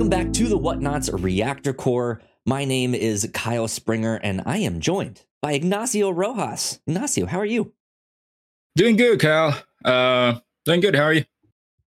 Welcome 0.00 0.18
back 0.18 0.32
to 0.32 0.48
the 0.48 0.58
Whatnauts 0.58 1.10
Reactor 1.12 1.74
Corps. 1.74 2.22
My 2.46 2.64
name 2.64 2.94
is 2.94 3.28
Kyle 3.34 3.68
Springer, 3.68 4.14
and 4.14 4.40
I 4.46 4.56
am 4.56 4.80
joined 4.80 5.26
by 5.42 5.52
Ignacio 5.52 6.08
Rojas. 6.08 6.80
Ignacio, 6.86 7.26
how 7.26 7.38
are 7.38 7.44
you? 7.44 7.74
Doing 8.76 8.96
good, 8.96 9.20
Kyle. 9.20 9.62
Uh, 9.84 10.40
doing 10.64 10.80
good. 10.80 10.96
How 10.96 11.02
are 11.02 11.12
you? 11.12 11.26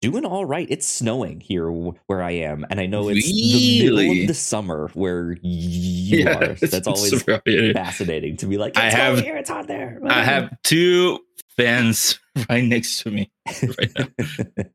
Doing 0.02 0.26
all 0.26 0.44
right. 0.44 0.66
It's 0.68 0.86
snowing 0.86 1.40
here 1.40 1.70
where 1.70 2.22
I 2.22 2.32
am, 2.32 2.66
and 2.68 2.80
I 2.80 2.84
know 2.84 3.08
it's 3.08 3.26
the 3.26 3.84
middle 3.84 4.20
of 4.20 4.28
the 4.28 4.34
summer 4.34 4.90
where 4.92 5.38
you 5.40 6.18
yeah, 6.24 6.36
are. 6.36 6.52
That's 6.52 6.86
always 6.86 7.22
fascinating 7.22 8.36
to 8.36 8.46
be 8.46 8.58
like. 8.58 8.76
I 8.76 8.90
have 8.90 9.20
here. 9.20 9.38
It's 9.38 9.48
hot 9.48 9.68
there. 9.68 9.98
I 10.06 10.22
have 10.22 10.54
two 10.64 11.18
fans 11.56 12.18
right 12.48 12.64
next 12.64 13.02
to 13.02 13.10
me 13.10 13.30
right 13.62 14.72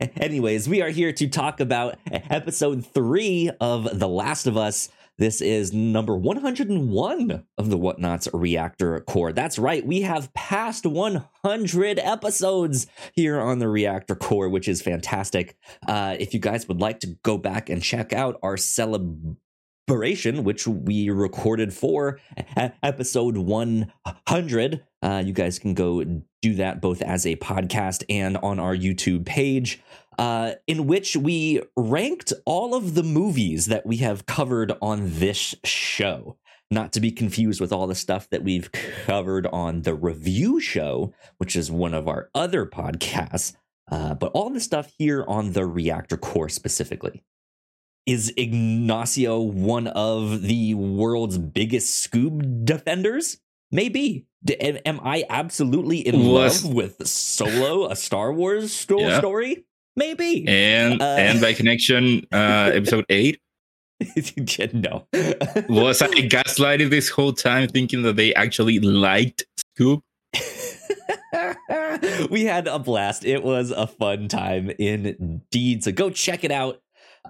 Anyways, 0.16 0.68
we 0.68 0.82
are 0.82 0.90
here 0.90 1.12
to 1.12 1.28
talk 1.28 1.60
about 1.60 1.96
episode 2.10 2.86
three 2.86 3.50
of 3.60 3.98
The 3.98 4.08
Last 4.08 4.46
of 4.46 4.56
Us. 4.56 4.90
This 5.16 5.40
is 5.40 5.72
number 5.72 6.16
101 6.16 7.44
of 7.56 7.70
the 7.70 7.78
Whatnauts 7.78 8.28
Reactor 8.32 9.00
Corps. 9.00 9.32
That's 9.32 9.58
right, 9.58 9.86
we 9.86 10.02
have 10.02 10.34
passed 10.34 10.84
100 10.84 11.98
episodes 11.98 12.86
here 13.14 13.38
on 13.40 13.58
the 13.58 13.68
Reactor 13.68 14.16
Corps, 14.16 14.48
which 14.48 14.68
is 14.68 14.82
fantastic. 14.82 15.56
Uh, 15.86 16.16
if 16.18 16.34
you 16.34 16.40
guys 16.40 16.66
would 16.68 16.80
like 16.80 17.00
to 17.00 17.16
go 17.22 17.38
back 17.38 17.70
and 17.70 17.82
check 17.82 18.12
out 18.12 18.38
our 18.42 18.56
celebration, 18.56 19.38
which 19.86 20.66
we 20.66 21.10
recorded 21.10 21.72
for 21.72 22.18
episode 22.82 23.36
100, 23.36 24.84
uh, 25.02 25.22
you 25.24 25.32
guys 25.32 25.58
can 25.58 25.74
go 25.74 26.02
do 26.42 26.54
that 26.54 26.80
both 26.80 27.02
as 27.02 27.26
a 27.26 27.36
podcast 27.36 28.04
and 28.08 28.36
on 28.38 28.58
our 28.58 28.74
YouTube 28.74 29.26
page 29.26 29.82
uh, 30.18 30.52
in 30.66 30.86
which 30.86 31.16
we 31.16 31.62
ranked 31.76 32.32
all 32.46 32.74
of 32.74 32.94
the 32.94 33.02
movies 33.02 33.66
that 33.66 33.86
we 33.86 33.98
have 33.98 34.26
covered 34.26 34.72
on 34.80 35.18
this 35.18 35.54
show. 35.64 36.36
Not 36.70 36.92
to 36.94 37.00
be 37.00 37.10
confused 37.10 37.60
with 37.60 37.72
all 37.72 37.86
the 37.86 37.94
stuff 37.94 38.28
that 38.30 38.42
we've 38.42 38.70
covered 38.72 39.46
on 39.48 39.82
the 39.82 39.94
review 39.94 40.60
show, 40.60 41.12
which 41.38 41.56
is 41.56 41.70
one 41.70 41.94
of 41.94 42.08
our 42.08 42.30
other 42.34 42.66
podcasts, 42.66 43.54
uh, 43.90 44.14
but 44.14 44.32
all 44.32 44.50
the 44.50 44.60
stuff 44.60 44.90
here 44.98 45.24
on 45.28 45.52
the 45.52 45.66
Reactor 45.66 46.16
Corps 46.16 46.48
specifically. 46.48 47.22
Is 48.06 48.32
Ignacio 48.36 49.40
one 49.40 49.86
of 49.86 50.42
the 50.42 50.74
world's 50.74 51.38
biggest 51.38 52.10
Scoob 52.10 52.66
defenders? 52.66 53.38
Maybe. 53.72 54.26
Am 54.60 55.00
I 55.02 55.24
absolutely 55.30 55.98
in 56.06 56.22
love 56.22 56.66
with 56.66 57.06
Solo, 57.06 57.90
a 57.90 57.96
Star 57.96 58.30
Wars 58.30 58.72
sto- 58.74 58.98
yeah. 59.00 59.18
story? 59.18 59.64
Maybe. 59.96 60.44
And 60.46 61.00
uh, 61.00 61.16
and 61.18 61.40
by 61.40 61.54
connection, 61.54 62.26
uh, 62.30 62.72
episode 62.74 63.06
eight. 63.08 63.40
no. 64.74 65.06
Was 65.68 66.02
I 66.02 66.08
gaslighted 66.28 66.90
this 66.90 67.08
whole 67.08 67.32
time 67.32 67.68
thinking 67.68 68.02
that 68.02 68.16
they 68.16 68.34
actually 68.34 68.80
liked 68.80 69.46
Scoob? 69.78 70.02
we 72.30 72.44
had 72.44 72.66
a 72.66 72.78
blast. 72.78 73.24
It 73.24 73.42
was 73.42 73.70
a 73.70 73.86
fun 73.86 74.28
time 74.28 74.70
indeed. 74.78 75.84
So 75.84 75.92
go 75.92 76.10
check 76.10 76.44
it 76.44 76.50
out. 76.50 76.80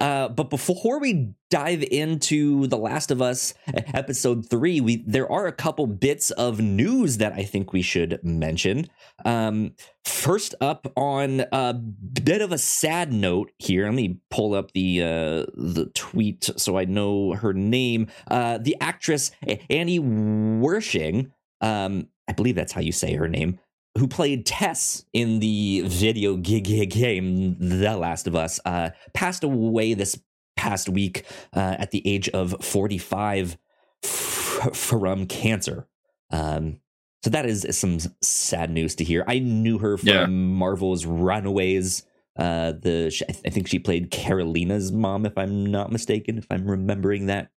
Uh, 0.01 0.29
but 0.29 0.51
before 0.51 0.99
we 0.99 1.35
dive 1.51 1.85
into 1.85 2.67
The 2.67 2.77
Last 2.77 3.11
of 3.11 3.23
Us 3.23 3.55
episode 3.95 4.49
three, 4.49 4.81
we 4.81 5.05
there 5.07 5.31
are 5.31 5.47
a 5.47 5.53
couple 5.53 5.87
bits 5.87 6.31
of 6.33 6.61
news 6.61 7.19
that 7.19 7.33
I 7.33 7.45
think 7.45 7.73
we 7.73 7.83
should 7.83 8.19
mention. 8.25 8.89
Um, 9.25 9.75
first 10.05 10.55
up, 10.61 10.93
on 10.97 11.45
a 11.53 11.75
bit 11.75 12.43
of 12.43 12.51
a 12.51 12.59
sad 12.59 13.13
note 13.13 13.53
here, 13.59 13.85
let 13.85 13.95
me 13.95 14.19
pull 14.31 14.55
up 14.55 14.73
the 14.73 15.03
uh, 15.03 15.47
the 15.55 15.91
tweet 15.95 16.51
so 16.57 16.77
I 16.77 16.87
know 16.87 17.35
her 17.35 17.53
name. 17.53 18.09
Uh, 18.29 18.59
the 18.59 18.77
actress 18.81 19.31
Annie 19.71 20.01
Wersching, 20.01 21.31
um, 21.61 22.09
I 22.27 22.33
believe 22.33 22.57
that's 22.57 22.73
how 22.73 22.81
you 22.81 22.93
say 22.93 23.15
her 23.15 23.29
name 23.29 23.61
who 23.99 24.09
played 24.09 24.45
Tess 24.45 25.05
in 25.13 25.39
the 25.39 25.83
video 25.87 26.37
game 26.37 27.57
The 27.59 27.97
Last 27.97 28.27
of 28.27 28.35
Us, 28.35 28.61
uh, 28.65 28.91
passed 29.13 29.45
away 29.45 29.95
this 29.95 30.21
past 30.57 30.89
week 30.89 31.25
uh, 31.55 31.77
at 31.79 31.91
the 31.91 32.07
age 32.07 32.29
of 32.31 32.57
45 32.65 33.57
f- 34.03 34.71
from 34.73 35.27
cancer. 35.27 35.87
Um, 36.31 36.81
so 37.23 37.31
that 37.31 37.47
is 37.47 37.67
some 37.71 37.99
sad 38.21 38.71
news 38.71 38.97
to 38.97 39.05
hear. 39.05 39.25
I 39.27 39.39
knew 39.39 39.79
her 39.79 39.97
from 39.97 40.09
yeah. 40.09 40.27
Marvel's 40.27 41.07
Runaways. 41.07 42.05
Uh, 42.37 42.73
the 42.73 43.13
I 43.47 43.51
think 43.51 43.69
she 43.69 43.79
played 43.79 44.11
Karolina's 44.11 44.91
mom, 44.91 45.25
if 45.25 45.39
I'm 45.39 45.65
not 45.67 45.93
mistaken, 45.93 46.37
if 46.37 46.47
I'm 46.51 46.69
remembering 46.69 47.27
that 47.27 47.51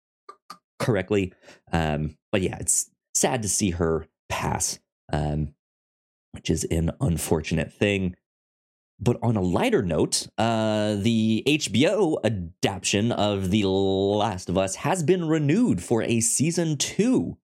correctly. 0.79 1.33
Um, 1.71 2.17
but 2.31 2.41
yeah, 2.41 2.57
it's 2.59 2.91
sad 3.15 3.41
to 3.43 3.49
see 3.49 3.71
her 3.71 4.05
pass. 4.29 4.79
Um, 5.11 5.55
which 6.35 6.49
is 6.49 6.63
an 6.65 6.91
unfortunate 7.01 7.73
thing. 7.73 8.15
But 8.99 9.17
on 9.21 9.35
a 9.35 9.41
lighter 9.41 9.81
note, 9.81 10.27
uh, 10.37 10.95
the 10.95 11.43
HBO 11.45 12.17
adaptation 12.23 13.11
of 13.11 13.51
The 13.51 13.65
Last 13.65 14.47
of 14.47 14.57
Us 14.57 14.75
has 14.75 15.03
been 15.03 15.27
renewed 15.27 15.81
for 15.83 16.01
a 16.03 16.21
season 16.21 16.77
two. 16.77 17.37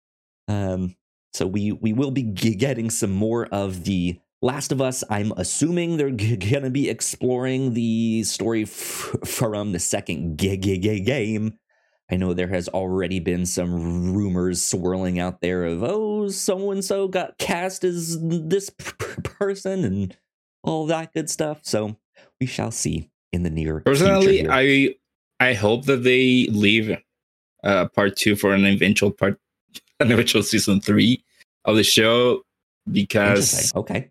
Um, 0.46 0.94
so 1.32 1.46
we 1.46 1.72
we 1.72 1.92
will 1.92 2.10
be 2.10 2.22
getting 2.22 2.90
some 2.90 3.10
more 3.10 3.46
of 3.46 3.84
the 3.84 4.18
Last 4.42 4.70
of 4.72 4.80
Us. 4.80 5.02
I'm 5.10 5.32
assuming 5.36 5.96
they're 5.96 6.10
g- 6.10 6.36
gonna 6.36 6.70
be 6.70 6.88
exploring 6.88 7.74
the 7.74 8.22
story 8.24 8.62
f- 8.62 9.16
from 9.24 9.72
the 9.72 9.78
second 9.80 10.38
g- 10.38 10.56
g- 10.56 11.00
game 11.00 11.58
I 12.10 12.16
know 12.16 12.34
there 12.34 12.48
has 12.48 12.68
already 12.68 13.20
been 13.20 13.46
some 13.46 14.14
rumors 14.14 14.62
swirling 14.62 15.18
out 15.18 15.40
there 15.40 15.64
of, 15.64 15.82
oh, 15.82 16.28
so 16.28 16.70
and 16.70 16.84
so 16.84 17.06
got 17.06 17.38
cast 17.38 17.84
as 17.84 18.18
this 18.20 18.70
p- 18.70 18.92
person 19.22 19.84
and 19.84 20.16
all 20.62 20.86
that 20.86 21.12
good 21.12 21.30
stuff. 21.30 21.60
So 21.62 21.96
we 22.40 22.46
shall 22.46 22.70
see 22.70 23.10
in 23.32 23.42
the 23.44 23.50
near 23.50 23.80
Personally, 23.80 24.48
I 24.48 24.94
I 25.38 25.54
hope 25.54 25.86
that 25.86 26.02
they 26.02 26.46
leave 26.50 26.96
uh, 27.62 27.86
part 27.88 28.16
two 28.16 28.36
for 28.36 28.52
an 28.52 28.66
eventual 28.66 29.10
part, 29.10 29.38
an 30.00 30.10
eventual 30.10 30.42
season 30.42 30.80
three 30.80 31.22
of 31.64 31.76
the 31.76 31.84
show 31.84 32.42
because 32.90 33.74
okay 33.76 34.10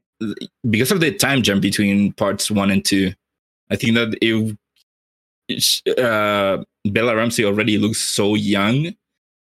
because 0.70 0.92
of 0.92 1.00
the 1.00 1.14
time 1.14 1.42
jump 1.42 1.62
between 1.62 2.14
parts 2.14 2.52
one 2.52 2.72
and 2.72 2.84
two. 2.84 3.14
I 3.72 3.76
think 3.76 3.96
that 3.96 4.18
it 4.22 4.58
uh, 5.98 6.64
Bella 6.86 7.16
Ramsey 7.16 7.46
already 7.46 7.78
looks 7.78 8.00
so 8.00 8.36
young. 8.36 8.94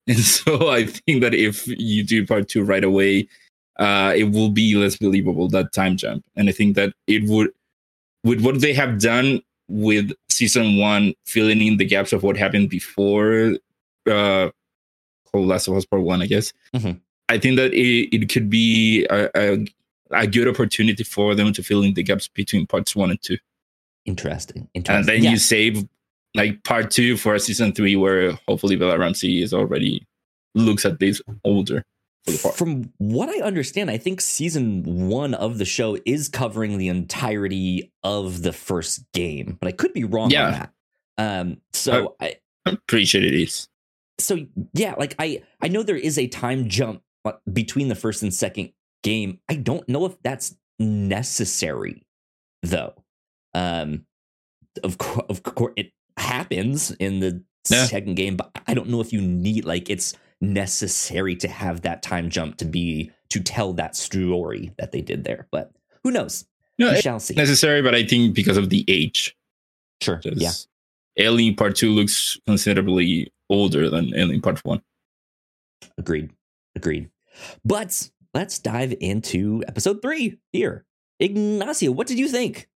And 0.09 0.19
so 0.19 0.71
I 0.71 0.87
think 0.87 1.21
that 1.21 1.35
if 1.35 1.69
you 1.69 2.03
do 2.03 2.27
part 2.27 2.49
two 2.49 2.65
right 2.65 2.83
away, 2.83 3.29
uh, 3.79 4.13
it 4.17 4.25
will 4.25 4.49
be 4.49 4.75
less 4.75 4.97
believable 4.97 5.47
that 5.49 5.73
time 5.73 5.97
jump. 5.97 6.25
And 6.35 6.49
I 6.49 6.53
think 6.53 6.75
that 6.75 6.95
it 7.07 7.29
would, 7.29 7.51
with 8.25 8.41
what 8.41 8.61
they 8.61 8.73
have 8.73 8.99
done 8.99 9.41
with 9.69 10.11
season 10.29 10.79
one, 10.79 11.15
filling 11.27 11.61
in 11.61 11.77
the 11.77 11.85
gaps 11.85 12.13
of 12.13 12.25
what 12.25 12.37
happened 12.37 12.71
before 12.71 13.55
uh, 14.11 14.51
whole 15.33 15.47
Last 15.47 15.69
of 15.69 15.77
Us 15.77 15.85
Part 15.85 16.03
One, 16.03 16.23
I 16.23 16.27
guess. 16.27 16.53
Mm-hmm. 16.75 16.99
I 17.29 17.39
think 17.39 17.57
that 17.57 17.73
it, 17.73 18.15
it 18.15 18.29
could 18.29 18.51
be 18.51 19.07
a, 19.11 19.31
a, 19.35 19.67
a, 20.11 20.27
good 20.27 20.49
opportunity 20.49 21.05
for 21.05 21.35
them 21.35 21.53
to 21.53 21.63
fill 21.63 21.83
in 21.83 21.95
the 21.95 22.03
gaps 22.03 22.29
between 22.29 22.67
parts 22.67 22.97
one 22.97 23.11
and 23.11 23.23
two. 23.23 23.39
Interesting. 24.11 24.69
Interesting. 24.75 24.97
And 24.97 25.07
then 25.07 25.23
yeah. 25.23 25.31
you 25.31 25.39
save 25.39 25.87
like 26.35 26.63
part 26.65 26.91
two 26.91 27.17
for 27.17 27.39
season 27.39 27.73
three, 27.73 27.95
where 27.97 28.33
hopefully 28.49 28.77
Bella 28.77 28.99
Ramsey 28.99 29.43
is 29.43 29.55
already 29.55 30.05
looks 30.55 30.85
at 30.85 30.99
this 30.99 31.23
older. 31.45 31.85
From 32.55 32.93
what 32.99 33.29
I 33.29 33.41
understand, 33.41 33.91
I 33.91 33.97
think 33.97 34.21
season 34.21 35.09
one 35.09 35.33
of 35.33 35.59
the 35.59 35.65
show 35.65 35.97
is 36.05 36.29
covering 36.29 36.77
the 36.77 36.89
entirety 36.89 37.93
of 38.03 38.43
the 38.43 38.53
first 38.53 39.05
game, 39.15 39.57
but 39.59 39.69
I 39.69 39.73
could 39.73 39.95
be 39.95 40.05
wrong 40.05 40.31
yeah. 40.31 40.47
on 40.47 40.53
that. 40.53 40.73
Um, 41.17 41.61
so 41.73 42.17
I, 42.21 42.37
pretty 42.89 43.07
sure 43.07 43.23
it 43.23 43.35
is. 43.35 43.69
So 44.19 44.47
yeah, 44.75 44.95
like 44.99 45.15
I 45.19 45.43
I 45.63 45.69
know 45.69 45.83
there 45.83 45.97
is 45.97 46.19
a 46.19 46.27
time 46.27 46.69
jump 46.69 47.03
uh, 47.25 47.33
between 47.51 47.89
the 47.89 47.95
first 47.95 48.23
and 48.23 48.35
second 48.35 48.73
game. 49.03 49.41
I 49.49 49.55
don't 49.55 49.89
know 49.89 50.05
if 50.05 50.21
that's 50.23 50.57
necessary 50.79 52.03
though. 52.63 53.00
Um, 53.55 54.07
of 54.85 54.99
course, 54.99 55.27
of 55.29 55.43
course, 55.43 55.73
it 55.77 55.93
happens 56.17 56.91
in 56.93 57.21
the 57.21 57.43
yeah. 57.71 57.87
second 57.87 58.15
game, 58.15 58.37
but 58.37 58.51
I 58.67 58.75
don't 58.75 58.89
know 58.89 59.01
if 59.01 59.13
you 59.13 59.21
need 59.21 59.65
like 59.65 59.91
it's 59.91 60.15
necessary 60.41 61.37
to 61.37 61.49
have 61.49 61.83
that 61.83 62.03
time 62.03 62.31
jump 62.31 62.57
to 62.59 62.65
be 62.65 63.11
to 63.31 63.41
tell 63.41 63.73
that 63.75 63.97
story 63.97 64.73
that 64.79 64.93
they 64.93 65.01
did 65.01 65.25
there. 65.25 65.47
But 65.51 65.73
who 66.03 66.11
knows? 66.11 66.47
No, 66.79 66.93
we 66.93 67.01
shall 67.01 67.21
see. 67.21 67.35
Necessary, 67.35 67.83
but 67.83 67.95
I 67.95 68.05
think 68.05 68.35
because 68.35 68.57
of 68.57 68.71
the 68.71 68.85
age. 68.89 69.37
Sure. 70.01 70.21
Yeah. 70.25 70.53
Alien 71.19 71.55
Part 71.55 71.77
Two 71.77 71.91
looks 71.91 72.39
considerably 72.47 73.31
older 73.51 73.91
than 73.91 74.15
Alien 74.17 74.41
Part 74.41 74.65
One. 74.65 74.81
Agreed. 75.99 76.31
Agreed. 76.75 77.11
But 77.65 78.11
let's 78.33 78.59
dive 78.59 78.95
into 79.01 79.63
episode 79.69 80.01
three 80.01 80.39
here. 80.53 80.87
Ignacio, 81.19 81.91
what 81.91 82.07
did 82.07 82.19
you 82.19 82.29
think? 82.29 82.70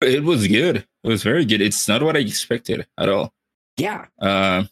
It 0.00 0.22
was 0.24 0.46
good. 0.46 0.76
it 0.76 1.08
was 1.08 1.22
very 1.22 1.44
good. 1.44 1.60
It's 1.60 1.88
not 1.88 2.02
what 2.02 2.16
I 2.16 2.20
expected 2.20 2.86
at 2.98 3.08
all. 3.08 3.32
Yeah. 3.76 4.06
Uh, 4.20 4.64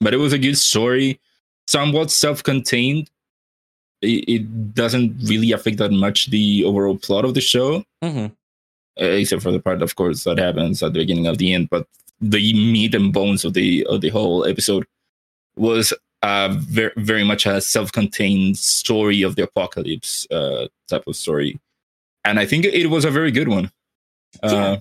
but 0.00 0.14
it 0.14 0.18
was 0.18 0.32
a 0.32 0.38
good 0.38 0.56
story, 0.58 1.20
somewhat 1.66 2.10
self-contained. 2.10 3.10
It, 4.02 4.28
it 4.28 4.74
doesn't 4.74 5.16
really 5.24 5.52
affect 5.52 5.78
that 5.78 5.90
much 5.90 6.30
the 6.30 6.64
overall 6.64 6.96
plot 6.96 7.24
of 7.24 7.34
the 7.34 7.40
show, 7.40 7.84
hmm 8.02 8.26
uh, 9.00 9.04
except 9.04 9.42
for 9.42 9.52
the 9.52 9.60
part, 9.60 9.80
of 9.80 9.94
course, 9.94 10.24
that 10.24 10.38
happens 10.38 10.82
at 10.82 10.92
the 10.92 10.98
beginning 10.98 11.26
of 11.28 11.38
the 11.38 11.52
end. 11.54 11.70
But 11.70 11.86
the 12.20 12.52
meat 12.52 12.94
and 12.94 13.12
bones 13.12 13.44
of 13.44 13.54
the 13.54 13.86
of 13.86 14.00
the 14.00 14.08
whole 14.10 14.44
episode 14.44 14.86
was 15.56 15.92
uh, 16.22 16.48
very 16.58 16.92
very 16.96 17.24
much 17.24 17.46
a 17.46 17.60
self-contained 17.60 18.58
story 18.58 19.22
of 19.22 19.36
the 19.36 19.44
apocalypse 19.44 20.26
uh, 20.30 20.66
type 20.88 21.04
of 21.06 21.16
story, 21.16 21.60
and 22.24 22.38
I 22.40 22.46
think 22.46 22.64
it 22.64 22.88
was 22.88 23.04
a 23.04 23.10
very 23.10 23.30
good 23.30 23.48
one. 23.48 23.70
Uh, 24.42 24.48
Yeah. 24.52 24.76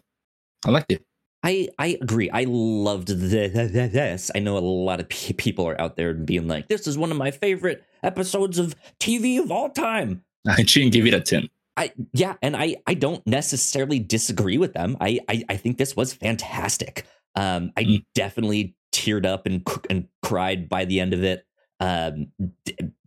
I 0.66 0.72
liked 0.72 0.92
it. 0.92 1.04
I 1.44 1.70
I 1.78 1.98
agree. 2.02 2.30
I 2.32 2.46
loved 2.48 3.08
th- 3.08 3.20
th- 3.54 3.54
th- 3.72 3.92
this. 3.92 4.32
I 4.36 4.40
know 4.40 4.58
a 4.58 4.60
lot 4.60 5.00
of 5.00 5.08
pe- 5.08 5.34
people 5.34 5.68
are 5.68 5.80
out 5.80 5.96
there 5.96 6.14
being 6.14 6.48
like, 6.48 6.68
"This 6.68 6.88
is 6.88 6.98
one 6.98 7.12
of 7.12 7.18
my 7.18 7.32
favorite 7.32 7.84
episodes 8.04 8.58
of 8.58 8.76
TV 9.00 9.38
of 9.40 9.52
all 9.52 9.70
time." 9.70 10.24
I 10.48 10.64
shouldn't 10.64 10.94
give 10.94 11.06
it 11.06 11.14
a 11.14 11.22
ten. 11.22 11.48
I 11.78 11.92
yeah, 12.12 12.36
and 12.42 12.58
I 12.58 12.78
I 12.88 12.96
don't 12.96 13.26
necessarily 13.28 14.00
disagree 14.00 14.58
with 14.58 14.74
them. 14.74 14.98
I 15.00 15.20
I, 15.30 15.44
I 15.48 15.58
think 15.58 15.78
this 15.78 15.96
was 15.96 16.12
fantastic. 16.12 17.06
Um, 17.36 17.72
I 17.78 17.84
Mm. 17.84 18.06
definitely 18.16 18.76
teared 18.92 19.26
up 19.28 19.46
and 19.46 19.62
and 19.92 20.08
cried 20.24 20.68
by 20.68 20.86
the 20.86 21.00
end 21.00 21.14
of 21.14 21.24
it. 21.24 21.46
Um, 21.80 22.32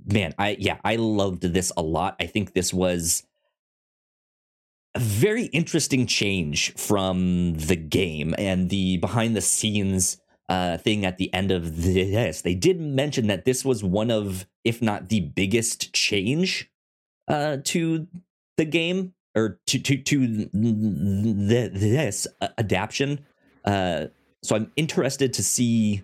man, 0.06 0.34
I 0.38 0.56
yeah, 0.60 0.78
I 0.84 0.96
loved 0.96 1.42
this 1.42 1.72
a 1.76 1.82
lot. 1.82 2.14
I 2.20 2.26
think 2.26 2.52
this 2.54 2.72
was 2.72 3.24
a 4.94 4.98
very 4.98 5.44
interesting 5.46 6.06
change 6.06 6.74
from 6.74 7.54
the 7.54 7.76
game 7.76 8.34
and 8.38 8.70
the 8.70 8.96
behind 8.98 9.36
the 9.36 9.40
scenes 9.40 10.20
uh, 10.48 10.76
thing 10.78 11.04
at 11.04 11.16
the 11.16 11.32
end 11.32 11.52
of 11.52 11.82
this. 11.82 12.42
They 12.42 12.54
did 12.54 12.80
mention 12.80 13.28
that 13.28 13.44
this 13.44 13.64
was 13.64 13.84
one 13.84 14.10
of, 14.10 14.46
if 14.64 14.82
not 14.82 15.08
the 15.08 15.20
biggest 15.20 15.92
change 15.92 16.68
uh, 17.28 17.58
to 17.64 18.08
the 18.56 18.64
game 18.64 19.14
or 19.36 19.60
to 19.66 19.78
to 19.78 19.96
to 19.96 20.26
the, 20.26 21.70
this 21.72 22.26
adaptation. 22.58 23.24
Uh, 23.64 24.06
so 24.42 24.56
I'm 24.56 24.72
interested 24.74 25.32
to 25.34 25.42
see 25.42 26.02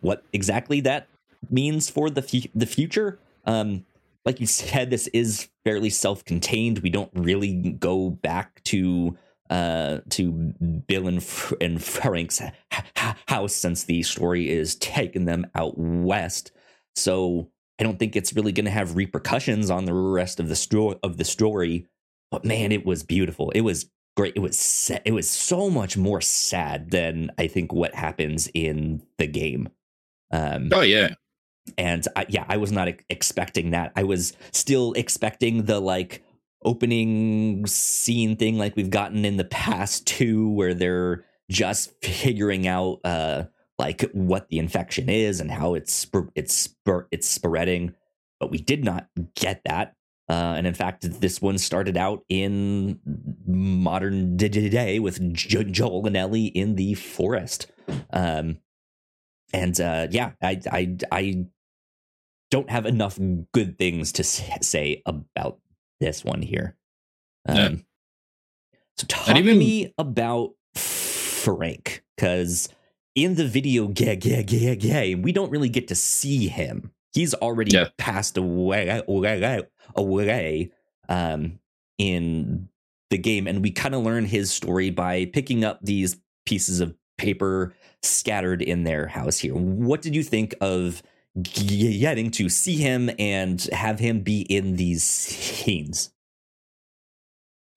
what 0.00 0.22
exactly 0.32 0.80
that 0.82 1.08
means 1.50 1.90
for 1.90 2.08
the 2.08 2.22
fu- 2.22 2.48
the 2.54 2.66
future. 2.66 3.18
Um, 3.44 3.84
like 4.24 4.38
you 4.38 4.46
said, 4.46 4.90
this 4.90 5.08
is 5.08 5.48
fairly 5.64 5.90
self-contained. 5.90 6.80
We 6.80 6.90
don't 6.90 7.10
really 7.14 7.72
go 7.78 8.10
back 8.10 8.62
to 8.64 9.16
uh, 9.50 9.98
to 10.10 10.32
Bill 10.86 11.08
and, 11.08 11.18
F- 11.18 11.52
and 11.60 11.82
Frank's 11.82 12.40
h- 12.40 12.52
h- 12.72 13.14
house 13.28 13.54
since 13.54 13.84
the 13.84 14.02
story 14.02 14.48
is 14.48 14.76
taking 14.76 15.26
them 15.26 15.46
out 15.54 15.74
west. 15.76 16.52
So 16.96 17.50
I 17.78 17.84
don't 17.84 17.98
think 17.98 18.16
it's 18.16 18.32
really 18.32 18.52
going 18.52 18.64
to 18.64 18.70
have 18.70 18.96
repercussions 18.96 19.70
on 19.70 19.84
the 19.84 19.92
rest 19.92 20.40
of 20.40 20.48
the 20.48 20.56
story 20.56 20.96
of 21.02 21.18
the 21.18 21.24
story. 21.24 21.86
But 22.30 22.46
man, 22.46 22.72
it 22.72 22.86
was 22.86 23.02
beautiful. 23.02 23.50
It 23.50 23.60
was 23.60 23.90
great. 24.16 24.32
It 24.36 24.40
was 24.40 24.58
sa- 24.58 25.00
it 25.04 25.12
was 25.12 25.28
so 25.28 25.68
much 25.68 25.98
more 25.98 26.22
sad 26.22 26.90
than 26.90 27.30
I 27.36 27.46
think 27.46 27.74
what 27.74 27.94
happens 27.94 28.48
in 28.54 29.02
the 29.18 29.26
game. 29.26 29.68
Um, 30.30 30.70
Oh 30.72 30.80
yeah, 30.80 31.14
and 31.78 32.06
I, 32.16 32.26
yeah, 32.28 32.44
I 32.48 32.56
was 32.56 32.72
not 32.72 32.88
expecting 33.08 33.70
that. 33.70 33.92
I 33.96 34.02
was 34.04 34.36
still 34.52 34.92
expecting 34.94 35.64
the 35.64 35.80
like 35.80 36.24
opening 36.64 37.66
scene 37.66 38.36
thing, 38.36 38.58
like 38.58 38.76
we've 38.76 38.90
gotten 38.90 39.24
in 39.24 39.36
the 39.36 39.44
past 39.44 40.06
too, 40.06 40.50
where 40.50 40.74
they're 40.74 41.24
just 41.50 41.92
figuring 42.02 42.66
out 42.66 43.00
uh 43.04 43.44
like 43.78 44.02
what 44.12 44.48
the 44.48 44.58
infection 44.58 45.08
is 45.08 45.40
and 45.40 45.50
how 45.50 45.74
it's 45.74 46.06
it's 46.34 46.74
it's 47.10 47.28
spreading. 47.28 47.94
But 48.38 48.50
we 48.50 48.58
did 48.58 48.84
not 48.84 49.08
get 49.34 49.62
that. 49.64 49.94
Uh, 50.28 50.54
and 50.56 50.66
in 50.66 50.74
fact, 50.74 51.20
this 51.20 51.42
one 51.42 51.58
started 51.58 51.96
out 51.96 52.24
in 52.28 52.98
modern 53.46 54.36
day 54.36 54.98
with 54.98 55.34
jo- 55.34 55.62
Joel 55.64 56.06
and 56.06 56.16
Ellie 56.16 56.46
in 56.46 56.76
the 56.76 56.94
forest. 56.94 57.70
Um, 58.12 58.58
and 59.52 59.78
uh, 59.80 60.08
yeah, 60.10 60.32
I, 60.42 60.60
I, 60.70 60.96
I 61.10 61.46
don't 62.50 62.70
have 62.70 62.86
enough 62.86 63.18
good 63.52 63.78
things 63.78 64.12
to 64.12 64.24
say 64.24 65.02
about 65.06 65.58
this 66.00 66.24
one 66.24 66.42
here. 66.42 66.76
Um, 67.48 67.56
Yeah. 67.56 67.74
So 68.98 69.06
talk 69.06 69.26
to 69.36 69.42
me 69.42 69.94
about 69.96 70.50
Frank, 70.74 72.04
because 72.16 72.68
in 73.14 73.34
the 73.36 73.46
video 73.46 73.88
ga- 73.88 74.16
ga- 74.16 74.42
ga- 74.44 74.76
game, 74.76 75.22
we 75.22 75.32
don't 75.32 75.50
really 75.50 75.70
get 75.70 75.88
to 75.88 75.94
see 75.94 76.48
him. 76.48 76.92
He's 77.14 77.34
already 77.34 77.72
Yeah. 77.72 77.88
passed 77.98 78.36
away, 78.36 79.02
away, 79.08 79.62
away 79.96 80.70
um, 81.08 81.58
in 81.98 82.68
the 83.10 83.18
game, 83.18 83.46
and 83.46 83.62
we 83.62 83.70
kind 83.70 83.94
of 83.94 84.02
learn 84.02 84.26
his 84.26 84.50
story 84.52 84.90
by 84.90 85.24
picking 85.26 85.64
up 85.64 85.78
these 85.82 86.16
pieces 86.46 86.80
of 86.80 86.94
paper 87.22 87.72
scattered 88.02 88.60
in 88.60 88.84
their 88.84 89.06
house 89.06 89.38
here. 89.38 89.54
What 89.54 90.02
did 90.02 90.14
you 90.14 90.22
think 90.22 90.54
of 90.60 91.02
getting 91.42 92.30
to 92.32 92.48
see 92.48 92.76
him 92.76 93.08
and 93.18 93.62
have 93.72 93.98
him 94.00 94.20
be 94.20 94.42
in 94.42 94.76
these 94.76 95.02
scenes? 95.02 96.10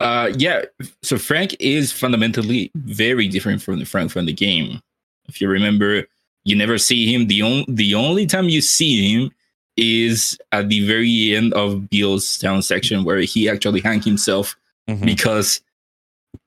uh, 0.02 0.32
yeah. 0.38 0.64
So 1.04 1.18
Frank 1.18 1.56
is 1.60 1.92
fundamentally 1.92 2.70
very 2.76 3.28
different 3.30 3.62
from 3.62 3.80
the 3.80 3.86
Frank 3.86 4.12
from 4.12 4.26
the 4.26 4.34
game. 4.34 4.82
If 5.30 5.40
you 5.40 5.48
remember, 5.48 6.06
you 6.44 6.56
never 6.56 6.78
see 6.78 7.12
him. 7.14 7.28
The 7.28 7.42
only 7.42 7.66
the 7.70 7.96
only 7.96 8.26
time 8.26 8.50
you 8.50 8.62
see 8.62 9.14
him 9.14 9.32
is 9.78 10.38
at 10.52 10.70
the 10.70 10.86
very 10.86 11.36
end 11.36 11.54
of 11.54 11.90
Bill's 11.90 12.38
town 12.38 12.62
section 12.62 13.04
where 13.04 13.20
he 13.22 13.48
actually 13.50 13.82
hung 13.82 14.02
himself 14.02 14.56
Mhm. 14.90 15.06
because 15.06 15.62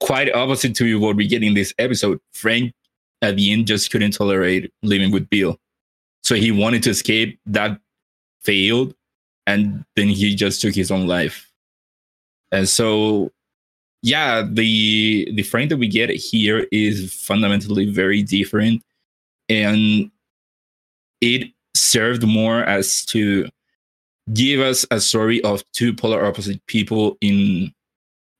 quite 0.00 0.32
opposite 0.34 0.74
to 0.76 1.00
what 1.00 1.16
we 1.16 1.26
get 1.26 1.42
in 1.42 1.54
this 1.54 1.72
episode, 1.78 2.20
Frank 2.32 2.72
at 3.22 3.36
the 3.36 3.52
end 3.52 3.66
just 3.66 3.90
couldn't 3.90 4.12
tolerate 4.12 4.72
living 4.82 5.10
with 5.10 5.28
Bill. 5.28 5.58
So 6.22 6.34
he 6.34 6.52
wanted 6.52 6.82
to 6.84 6.90
escape, 6.90 7.38
that 7.46 7.80
failed, 8.40 8.94
and 9.46 9.84
then 9.96 10.08
he 10.08 10.34
just 10.34 10.60
took 10.60 10.74
his 10.74 10.90
own 10.90 11.06
life. 11.06 11.50
And 12.52 12.68
so 12.68 13.32
yeah, 14.02 14.46
the 14.48 15.30
the 15.34 15.42
Frank 15.42 15.70
that 15.70 15.76
we 15.78 15.88
get 15.88 16.10
here 16.10 16.66
is 16.70 17.12
fundamentally 17.12 17.90
very 17.90 18.22
different. 18.22 18.82
And 19.48 20.10
it 21.20 21.50
served 21.74 22.26
more 22.26 22.62
as 22.64 23.04
to 23.06 23.48
give 24.34 24.60
us 24.60 24.86
a 24.90 25.00
story 25.00 25.42
of 25.42 25.64
two 25.72 25.94
polar 25.94 26.24
opposite 26.24 26.64
people 26.66 27.16
in 27.20 27.72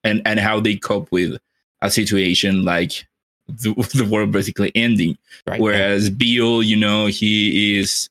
and 0.04 0.22
and 0.24 0.38
how 0.38 0.60
they 0.60 0.76
cope 0.76 1.10
with 1.10 1.38
a 1.82 1.90
situation 1.90 2.64
like 2.64 3.06
the, 3.48 3.74
the 3.94 4.04
world 4.04 4.32
basically 4.32 4.70
ending 4.74 5.16
Right? 5.46 5.60
whereas 5.60 6.10
bill 6.10 6.62
you 6.62 6.76
know 6.76 7.06
he 7.06 7.78
is 7.78 8.08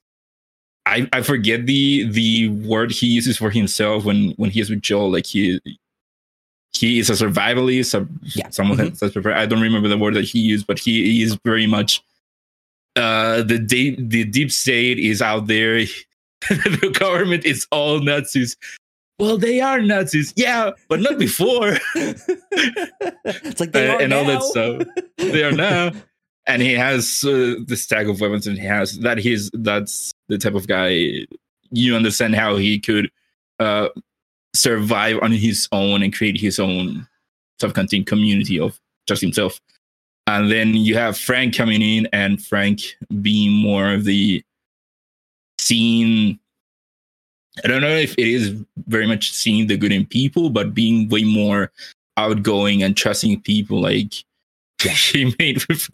I, 0.85 1.07
I 1.13 1.21
forget 1.21 1.65
the 1.65 2.07
the 2.09 2.47
word 2.49 2.91
he 2.91 3.07
uses 3.07 3.37
for 3.37 3.49
himself 3.49 4.05
when 4.05 4.31
when 4.37 4.49
he 4.49 4.59
is 4.61 4.69
with 4.69 4.81
joel 4.81 5.11
like 5.11 5.25
he 5.25 5.59
he 6.73 6.99
is 6.99 7.09
a 7.09 7.13
survivalist 7.13 7.93
a, 7.93 8.07
Yeah. 8.35 8.49
someone 8.49 8.77
Mhm. 8.77 9.11
prepared. 9.13 9.35
i 9.37 9.45
don't 9.45 9.61
remember 9.61 9.87
the 9.89 9.97
word 9.97 10.13
that 10.15 10.25
he 10.25 10.39
used 10.39 10.65
but 10.67 10.79
he, 10.79 11.03
he 11.11 11.23
is 11.23 11.37
very 11.45 11.67
much 11.67 12.01
uh 12.95 13.43
the 13.43 13.59
deep 13.59 13.97
the 14.09 14.23
deep 14.23 14.51
state 14.51 14.97
is 14.97 15.21
out 15.21 15.47
there 15.47 15.85
the 16.49 16.95
government 16.97 17.45
is 17.45 17.67
all 17.71 17.99
nazis 17.99 18.55
well 19.19 19.37
they 19.37 19.59
are 19.61 19.81
nazis 19.81 20.33
yeah 20.35 20.71
but 20.89 20.99
not 20.99 21.17
before 21.17 21.77
it's 21.95 23.59
like 23.59 23.71
they 23.71 23.89
Uh, 23.89 23.95
are 23.95 24.01
and 24.01 24.13
all 24.13 24.25
that 24.25 24.33
now. 24.35 24.39
stuff. 24.41 24.83
they 25.17 25.43
are 25.43 25.51
now 25.51 25.91
and 26.47 26.61
he 26.61 26.73
has 26.73 27.23
uh, 27.25 27.55
the 27.67 27.75
stack 27.75 28.07
of 28.07 28.21
weapons 28.21 28.47
and 28.47 28.57
he 28.57 28.65
has 28.65 28.97
that 28.99 29.17
he's 29.17 29.49
that's 29.53 30.11
the 30.29 30.37
type 30.37 30.53
of 30.55 30.67
guy 30.67 31.25
you 31.71 31.95
understand 31.95 32.35
how 32.35 32.55
he 32.55 32.79
could 32.79 33.09
uh 33.59 33.89
survive 34.55 35.17
on 35.21 35.31
his 35.31 35.67
own 35.71 36.01
and 36.03 36.13
create 36.15 36.39
his 36.39 36.59
own 36.59 37.05
self-contained 37.59 38.05
community 38.07 38.59
of 38.59 38.79
just 39.07 39.21
himself 39.21 39.59
and 40.27 40.51
then 40.51 40.73
you 40.75 40.95
have 40.95 41.17
frank 41.17 41.55
coming 41.55 41.81
in 41.81 42.07
and 42.13 42.43
frank 42.45 42.81
being 43.21 43.51
more 43.51 43.93
of 43.93 44.03
the 44.05 44.41
scene 45.59 46.39
i 47.63 47.67
don't 47.67 47.81
know 47.81 47.95
if 47.95 48.13
it 48.13 48.27
is 48.27 48.55
very 48.87 49.07
much 49.07 49.31
seeing 49.31 49.67
the 49.67 49.77
good 49.77 49.91
in 49.91 50.05
people 50.05 50.49
but 50.49 50.73
being 50.73 51.07
way 51.09 51.23
more 51.23 51.71
outgoing 52.17 52.83
and 52.83 52.97
trusting 52.97 53.41
people 53.41 53.81
like 53.81 54.13
he 55.11 55.33
made 55.39 55.65
with 55.67 55.89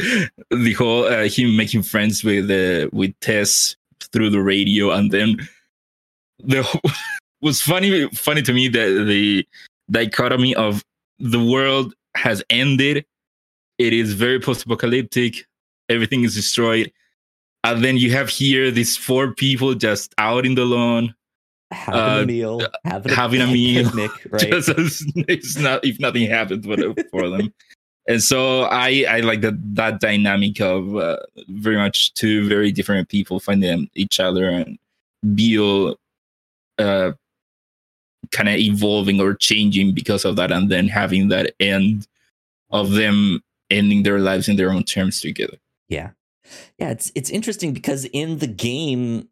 the 0.52 0.74
whole 0.74 1.06
uh, 1.06 1.28
him 1.28 1.56
making 1.56 1.82
friends 1.82 2.24
with 2.24 2.52
uh, 2.52 2.90
with 2.92 3.18
Tess 3.22 3.78
through 4.12 4.30
the 4.30 4.42
radio 4.42 4.92
and 4.92 5.12
then 5.12 5.48
the 6.40 6.64
was 7.42 7.62
funny 7.72 8.08
funny 8.10 8.42
to 8.42 8.54
me 8.54 8.68
that 8.68 9.06
the 9.08 9.48
dichotomy 9.90 10.54
of 10.56 10.84
the 11.20 11.44
world 11.44 11.94
has 12.16 12.44
ended 12.50 13.06
It 13.80 13.94
is 13.94 14.14
very 14.14 14.40
post-apocalyptic. 14.40 15.46
Everything 15.90 16.24
is 16.24 16.36
destroyed, 16.36 16.92
and 17.64 17.84
then 17.84 17.98
you 17.98 18.12
have 18.12 18.30
here 18.30 18.72
these 18.72 18.96
four 18.96 19.34
people 19.34 19.74
just 19.74 20.14
out 20.18 20.46
in 20.46 20.56
the 20.56 20.66
lawn, 20.66 21.16
having 21.74 22.00
Uh, 22.00 22.22
a 22.22 22.26
meal, 22.26 22.62
having 22.86 23.12
a, 23.12 23.16
having 23.16 23.42
a 23.42 23.48
meal, 23.48 23.86
picnic, 23.86 24.12
right? 24.30 24.50
just 24.52 25.04
it's 25.28 25.58
not 25.58 25.84
if 25.84 26.00
nothing 26.00 26.30
happens 26.30 26.66
for, 26.66 27.30
them. 27.30 27.54
And 28.08 28.22
so 28.22 28.64
I 28.64 29.06
I 29.10 29.20
like 29.22 29.42
that 29.42 29.56
that 29.76 30.00
dynamic 30.00 30.60
of 30.62 30.96
uh, 30.96 31.18
very 31.50 31.78
much 31.78 32.14
two 32.14 32.48
very 32.48 32.72
different 32.72 33.10
people 33.10 33.40
finding 33.40 33.90
each 33.96 34.20
other 34.20 34.50
and 34.50 34.78
Beale 35.36 35.96
uh, 36.78 37.14
kind 38.32 38.50
of 38.50 38.56
evolving 38.58 39.22
or 39.22 39.34
changing 39.36 39.94
because 39.94 40.26
of 40.26 40.36
that, 40.36 40.52
and 40.52 40.70
then 40.70 40.88
having 40.88 41.30
that 41.30 41.54
end 41.60 42.08
of 42.72 42.92
them 42.92 43.42
ending 43.70 44.04
their 44.04 44.20
lives 44.20 44.48
in 44.48 44.56
their 44.58 44.72
own 44.72 44.84
terms 44.84 45.22
together. 45.22 45.58
Yeah. 45.90 46.12
Yeah, 46.78 46.90
it's 46.90 47.12
it's 47.16 47.30
interesting 47.30 47.74
because 47.74 48.06
in 48.12 48.40
the 48.40 48.48
game 48.48 49.30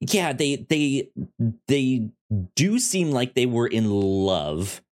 yeah, 0.00 0.32
they 0.32 0.56
they 0.56 1.10
they 1.68 2.10
do 2.54 2.78
seem 2.78 3.10
like 3.10 3.34
they 3.34 3.46
were 3.46 3.66
in 3.66 3.90
love, 3.90 4.82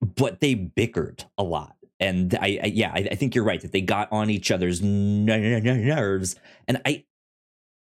but 0.00 0.40
they 0.40 0.54
bickered 0.54 1.24
a 1.38 1.42
lot. 1.42 1.76
And 1.98 2.34
I, 2.34 2.60
I 2.62 2.66
yeah, 2.66 2.92
I, 2.94 3.08
I 3.12 3.14
think 3.14 3.34
you're 3.34 3.44
right 3.44 3.60
that 3.60 3.72
they 3.72 3.80
got 3.80 4.12
on 4.12 4.28
each 4.28 4.50
other's 4.50 4.82
nerves 4.82 6.36
and 6.68 6.80
I 6.84 7.04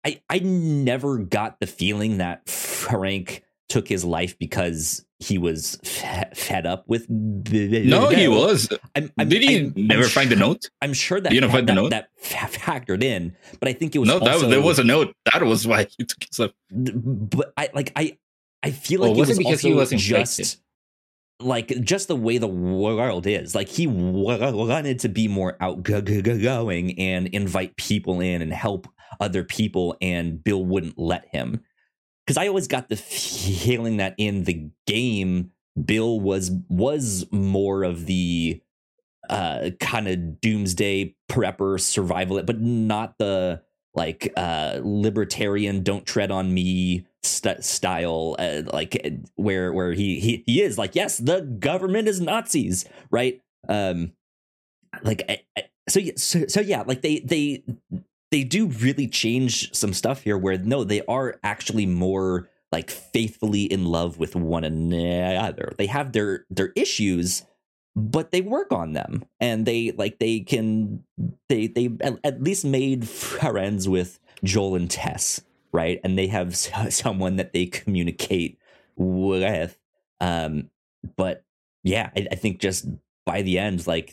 I 0.05 0.21
I 0.31 0.39
never 0.39 1.19
got 1.19 1.61
the 1.61 1.67
feeling 1.67 2.19
that 2.19 2.49
Frank 2.49 3.43
took 3.69 3.89
his 3.89 4.05
life 4.05 4.39
because 4.39 5.05
he 5.21 5.39
was 5.39 5.77
fe- 5.83 6.29
fed 6.35 6.67
up 6.67 6.85
with 6.87 7.07
The, 7.09 7.85
No, 7.87 8.09
he 8.11 8.29
was. 8.29 8.69
I'm, 8.95 9.11
I'm, 9.19 9.29
Did 9.29 9.43
he 9.43 9.57
I'm- 9.57 9.73
never 9.77 10.05
find 10.05 10.31
the 10.31 10.37
note? 10.37 10.69
I'm 10.83 10.93
sure 10.93 11.21
that 11.21 11.33
You 11.33 11.41
don't 11.41 11.51
find 11.51 11.69
the 11.69 11.75
note? 11.75 11.91
that 11.91 12.09
fa- 12.19 12.49
factored 12.51 13.03
in, 13.03 13.35
but 13.61 13.69
I 13.69 13.73
think 13.73 13.95
it 13.95 14.01
was 14.01 14.09
No, 14.09 14.19
that 14.19 14.29
also, 14.29 14.47
was, 14.47 14.51
there 14.55 14.63
was 14.63 14.79
a 14.79 14.85
note. 14.85 15.15
That 15.33 15.43
was 15.45 15.67
why 15.67 15.87
he 15.97 16.05
took 16.05 16.25
his 16.29 16.39
life. 16.39 16.53
but 16.71 17.53
I 17.57 17.71
like 17.75 17.93
I 17.97 18.19
I 18.63 18.71
feel 18.71 19.01
like 19.01 19.17
was 19.17 19.29
it 19.31 19.33
it 19.33 19.39
was 19.39 19.39
because 19.39 19.53
also 19.65 19.69
he 19.69 19.75
was 19.75 19.91
just 19.91 20.39
infected? 20.39 20.61
like 21.41 21.69
just 21.85 22.09
the 22.09 22.17
way 22.17 22.39
the 22.39 22.47
world 22.47 23.27
is. 23.27 23.55
Like 23.55 23.69
he 23.69 23.87
wanted 23.87 24.99
to 25.01 25.09
be 25.09 25.27
more 25.29 25.57
outgoing 25.61 26.99
and 26.99 27.27
invite 27.29 27.77
people 27.77 28.21
in 28.21 28.43
and 28.43 28.53
help 28.53 28.87
other 29.21 29.45
people, 29.45 29.97
and 30.01 30.43
Bill 30.43 30.65
wouldn't 30.65 30.99
let 30.99 31.27
him. 31.29 31.61
Because 32.25 32.37
I 32.37 32.49
always 32.49 32.69
got 32.69 32.89
the 32.89 32.97
feeling 32.97 33.99
that 33.99 34.15
in 34.17 34.45
the 34.45 34.71
game, 34.87 35.53
Bill 35.83 36.21
was 36.21 36.51
was 36.69 37.27
more 37.31 37.83
of 37.83 38.07
the 38.07 38.61
uh 39.31 39.71
kind 39.81 40.07
of 40.07 40.41
doomsday 40.41 41.17
prepper 41.31 41.81
survival 41.81 42.43
but 42.43 42.61
not 42.61 43.17
the 43.19 43.63
like 43.95 44.31
uh 44.37 44.79
libertarian 44.83 45.83
don't 45.83 46.05
tread 46.05 46.31
on 46.31 46.53
me 46.53 47.07
st- 47.23 47.65
style 47.65 48.37
uh, 48.39 48.63
like 48.73 49.01
uh, 49.05 49.11
where 49.37 49.73
where 49.73 49.93
he, 49.93 50.21
he 50.21 50.45
he 50.47 50.61
is 50.61 50.77
like 50.77 50.95
yes 50.95 51.19
the 51.19 51.41
government 51.41 52.07
is 52.07 52.21
nazis 52.21 52.85
right? 53.11 53.41
Um 53.69 54.13
like 55.03 55.23
I, 55.29 55.41
I, 55.57 55.65
so 55.89 56.01
so, 56.17 56.47
so 56.47 56.61
yeah 56.61 56.83
like 56.83 57.03
they 57.03 57.21
they 57.21 57.65
they 58.35 58.43
do 58.43 58.67
really 58.67 59.07
change 59.07 59.73
some 59.73 59.93
stuff 59.93 60.23
here 60.23 60.37
where 60.37 60.59
no 60.59 60.83
they 60.83 61.03
are 61.03 61.39
actually 61.45 61.87
more 61.87 62.51
like 62.73 62.91
faithfully 62.91 63.63
in 63.63 63.85
love 63.85 64.19
with 64.19 64.35
one 64.35 64.65
another. 64.65 65.73
They 65.79 65.87
have 65.87 66.11
their 66.11 66.45
their 66.51 66.73
issues 66.75 67.45
but 67.95 68.33
they 68.33 68.41
work 68.41 68.73
on 68.73 68.93
them. 68.93 69.25
And 69.39 69.65
they 69.67 69.93
like 69.93 70.19
they 70.19 70.41
can 70.41 71.05
they 71.49 71.69
they 71.69 71.91
at, 72.03 72.43
least 72.43 72.65
made 72.65 73.09
friends 73.09 73.89
with 73.89 74.19
Joel 74.43 74.75
and 74.75 74.91
Tess 74.91 75.41
right? 75.71 76.01
And 76.03 76.19
they 76.19 76.27
have 76.27 76.57
someone 76.91 77.37
that 77.37 77.53
they 77.53 77.67
communicate 77.67 78.59
with. 78.97 79.79
Um 80.21 80.71
but 81.17 81.45
yeah 81.85 82.11
I, 82.17 82.27
I 82.33 82.35
think 82.35 82.59
just 82.59 82.85
by 83.25 83.43
the 83.43 83.61
end 83.61 83.87
like 83.87 84.13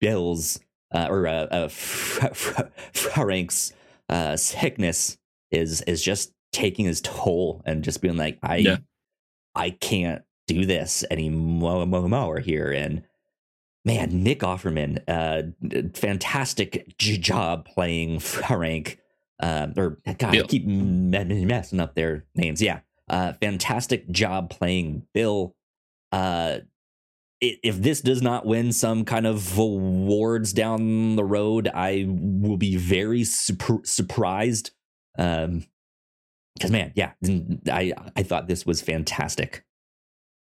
Bill's 0.00 0.60
uh, 0.92 1.06
or 1.10 1.26
uh, 1.26 1.46
uh, 1.46 1.68
Frank's 2.92 3.72
uh, 4.08 4.36
sickness 4.36 5.16
is 5.50 5.82
is 5.82 6.02
just 6.02 6.32
taking 6.52 6.84
his 6.84 7.00
toll 7.00 7.62
and 7.64 7.84
just 7.84 8.00
being 8.02 8.16
like 8.16 8.38
I 8.42 8.56
Yeah. 8.56 8.76
I 9.54 9.70
can't 9.70 10.22
do 10.46 10.64
this 10.66 11.04
anymore 11.10 12.40
here 12.40 12.72
and 12.72 13.02
man 13.84 14.22
Nick 14.24 14.40
Offerman 14.40 15.00
uh 15.06 15.42
fantastic 15.94 16.96
j- 16.98 17.16
job 17.18 17.66
playing 17.66 18.18
Frank 18.18 18.98
um 19.40 19.74
or 19.76 19.98
god 20.06 20.24
I 20.24 20.30
Bill. 20.32 20.46
keep 20.48 20.66
me- 20.66 21.44
messing 21.44 21.78
up 21.80 21.94
their 21.94 22.24
names 22.34 22.60
yeah 22.60 22.80
uh 23.08 23.34
fantastic 23.40 24.10
job 24.10 24.50
playing 24.50 25.06
Bill 25.14 25.54
uh 26.12 26.58
i- 26.58 26.62
if 27.40 27.80
this 27.80 28.00
does 28.00 28.20
not 28.20 28.44
win 28.44 28.72
some 28.72 29.04
kind 29.04 29.26
of 29.26 29.56
awards 29.56 30.52
down 30.52 31.16
the 31.16 31.24
road, 31.24 31.68
I 31.72 32.04
will 32.08 32.58
be 32.58 32.76
very 32.76 33.22
surpr- 33.22 33.86
surprised. 33.86 34.72
Um, 35.18 35.64
because 36.54 36.70
man, 36.70 36.92
yeah, 36.94 37.12
I 37.70 37.94
I 38.16 38.22
thought 38.22 38.46
this 38.46 38.66
was 38.66 38.82
fantastic, 38.82 39.64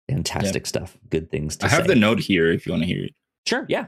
fantastic 0.09 0.65
stuff. 0.65 0.97
Good 1.09 1.31
things 1.31 1.55
to 1.57 1.67
I 1.67 1.69
have 1.69 1.83
say. 1.83 1.87
the 1.87 1.95
note 1.95 2.19
here 2.19 2.51
if 2.51 2.65
you 2.65 2.73
want 2.73 2.83
to 2.83 2.87
hear 2.87 3.05
it. 3.05 3.13
Sure, 3.45 3.65
yeah. 3.69 3.85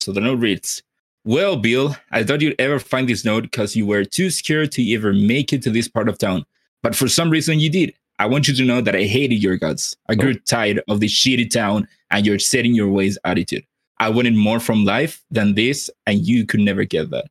So 0.00 0.12
the 0.12 0.20
note 0.20 0.40
reads 0.40 0.82
Well, 1.24 1.56
Bill, 1.56 1.96
I 2.10 2.24
thought 2.24 2.40
you'd 2.40 2.60
ever 2.60 2.80
find 2.80 3.08
this 3.08 3.24
note 3.24 3.42
because 3.44 3.76
you 3.76 3.86
were 3.86 4.04
too 4.04 4.30
scared 4.30 4.72
to 4.72 4.94
ever 4.94 5.12
make 5.12 5.52
it 5.52 5.62
to 5.62 5.70
this 5.70 5.88
part 5.88 6.08
of 6.08 6.18
town. 6.18 6.44
But 6.82 6.96
for 6.96 7.08
some 7.08 7.30
reason 7.30 7.60
you 7.60 7.70
did. 7.70 7.94
I 8.18 8.26
want 8.26 8.48
you 8.48 8.54
to 8.54 8.64
know 8.64 8.80
that 8.80 8.96
I 8.96 9.02
hated 9.04 9.42
your 9.42 9.56
guts. 9.56 9.96
I 10.08 10.14
grew 10.14 10.34
tired 10.34 10.82
of 10.88 11.00
this 11.00 11.12
shitty 11.12 11.50
town 11.50 11.86
and 12.10 12.24
your 12.24 12.38
setting 12.38 12.74
your 12.74 12.88
ways 12.88 13.18
attitude. 13.24 13.64
I 13.98 14.08
wanted 14.10 14.34
more 14.34 14.60
from 14.60 14.84
life 14.84 15.22
than 15.30 15.54
this, 15.54 15.90
and 16.06 16.26
you 16.26 16.46
could 16.46 16.60
never 16.60 16.84
get 16.84 17.10
that. 17.10 17.26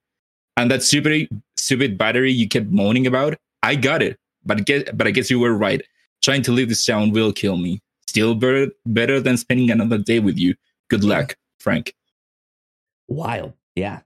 And 0.58 0.70
that 0.72 0.84
stupid, 0.84 1.27
stupid 1.58 1.98
battery 1.98 2.32
you 2.32 2.48
kept 2.48 2.68
moaning 2.68 3.08
about, 3.08 3.36
I 3.63 3.75
got 3.75 4.01
it. 4.01 4.20
But 4.46 4.60
I 4.60 4.62
guess, 4.62 4.84
but 4.94 5.08
I 5.08 5.12
guess 5.12 5.30
you 5.30 5.39
were 5.39 5.54
right. 5.54 5.82
Trying 6.22 6.44
to 6.44 6.51
leave 6.51 6.70
this 6.70 6.86
town 6.86 7.12
will 7.12 7.34
kill 7.34 7.58
me. 7.58 7.82
Still 8.08 8.36
better, 8.36 8.68
better 8.86 9.20
than 9.20 9.38
spending 9.38 9.70
another 9.72 9.98
day 9.98 10.20
with 10.20 10.38
you. 10.38 10.56
Good 10.89 11.04
luck, 11.04 11.36
Frank. 11.60 11.94
Wild, 13.08 13.54
yeah, 13.75 14.01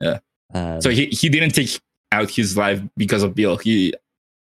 Yeah. 0.00 0.18
Um, 0.52 0.80
So 0.80 0.90
he, 0.90 1.06
he 1.06 1.28
didn't 1.28 1.50
take 1.50 1.80
out 2.12 2.30
his 2.30 2.56
life 2.56 2.80
because 2.96 3.22
of 3.22 3.34
Bill. 3.34 3.56
He 3.56 3.94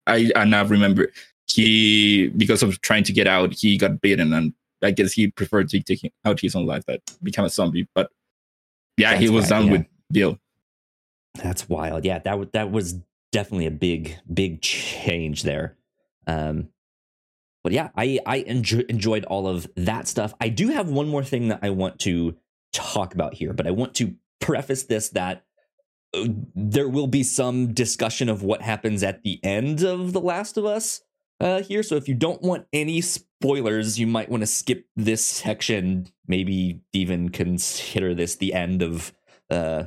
I 0.07 0.31
I 0.37 0.45
now 0.45 0.65
remember 0.65 1.11
he 1.47 2.29
because 2.29 2.63
of 2.63 2.81
trying 2.81 3.05
to 3.05 3.13
get 3.13 3.27
out, 3.27 3.53
he 3.55 3.77
got 3.77 4.01
bitten 4.01 4.33
and 4.33 4.53
I 4.83 4.91
guess 4.91 5.13
he 5.13 5.29
preferred 5.29 5.69
to 5.71 5.81
take 5.81 6.13
out 6.25 6.41
his 6.41 6.55
own 6.55 6.67
life 6.67 6.85
that 6.87 7.01
become 7.23 7.45
a 7.45 7.51
zombie. 7.51 7.89
But 7.95 8.11
yeah, 8.97 9.17
he 9.17 9.29
was 9.29 9.45
right, 9.45 9.59
done 9.59 9.67
yeah. 9.67 9.73
with 9.73 9.87
Bill. 10.11 10.39
That's 11.35 11.69
wild. 11.69 12.05
Yeah, 12.05 12.19
that 12.19 12.31
w- 12.31 12.51
that 12.53 12.71
was 12.71 12.95
definitely 13.31 13.67
a 13.67 13.71
big 13.71 14.19
big 14.33 14.61
change 14.61 15.43
there. 15.43 15.77
Um 16.27 16.69
but 17.65 17.73
yeah, 17.73 17.91
I 17.97 18.19
I 18.27 18.43
enjo- 18.43 18.89
enjoyed 18.89 19.25
all 19.25 19.47
of 19.47 19.71
that 19.77 20.09
stuff. 20.09 20.35
I 20.41 20.49
do 20.49 20.69
have 20.69 20.89
one 20.89 21.09
more 21.09 21.25
thing 21.25 21.49
that 21.49 21.61
I 21.63 21.71
want 21.71 21.99
to 22.01 22.37
talk 22.73 23.15
about 23.15 23.35
here, 23.35 23.53
but 23.53 23.67
I 23.67 23.71
want 23.71 23.95
to 23.97 24.15
preface 24.41 24.83
this 24.85 25.11
that 25.11 25.45
uh, 26.15 26.27
there 26.55 26.89
will 26.89 27.07
be 27.07 27.23
some 27.23 27.73
discussion 27.73 28.29
of 28.29 28.43
what 28.43 28.63
happens 28.63 29.03
at 29.03 29.23
the 29.23 29.41
end 29.45 29.83
of 29.83 30.13
The 30.13 30.21
Last 30.21 30.57
of 30.57 30.65
Us 30.65 31.03
uh, 31.43 31.63
here. 31.63 31.83
So 31.83 31.97
if 31.97 32.09
you 32.09 32.15
don't 32.15 32.41
want 32.41 32.67
any 32.73 33.01
spoilers, 33.01 33.99
you 33.99 34.07
might 34.07 34.31
want 34.31 34.43
to 34.43 34.47
skip 34.47 34.87
this 34.97 35.25
section. 35.25 36.07
Maybe 36.27 36.81
even 36.93 37.29
consider 37.31 38.15
this 38.15 38.37
the 38.37 38.55
end 38.55 38.83
of 38.83 39.13
uh, 39.51 39.85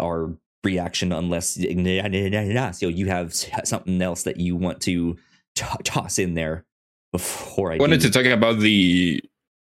our 0.00 0.34
reaction, 0.64 1.12
unless 1.12 1.54
so 1.54 2.88
you 2.88 3.06
have 3.06 3.34
something 3.34 4.02
else 4.02 4.24
that 4.24 4.40
you 4.40 4.56
want 4.56 4.80
to 4.80 5.16
t- 5.54 5.64
toss 5.84 6.18
in 6.18 6.34
there 6.34 6.64
before 7.12 7.72
I 7.72 7.76
I 7.76 7.78
wanted 7.78 8.00
do. 8.00 8.08
to 8.08 8.12
talk 8.12 8.26
about 8.26 8.58
the 8.58 9.22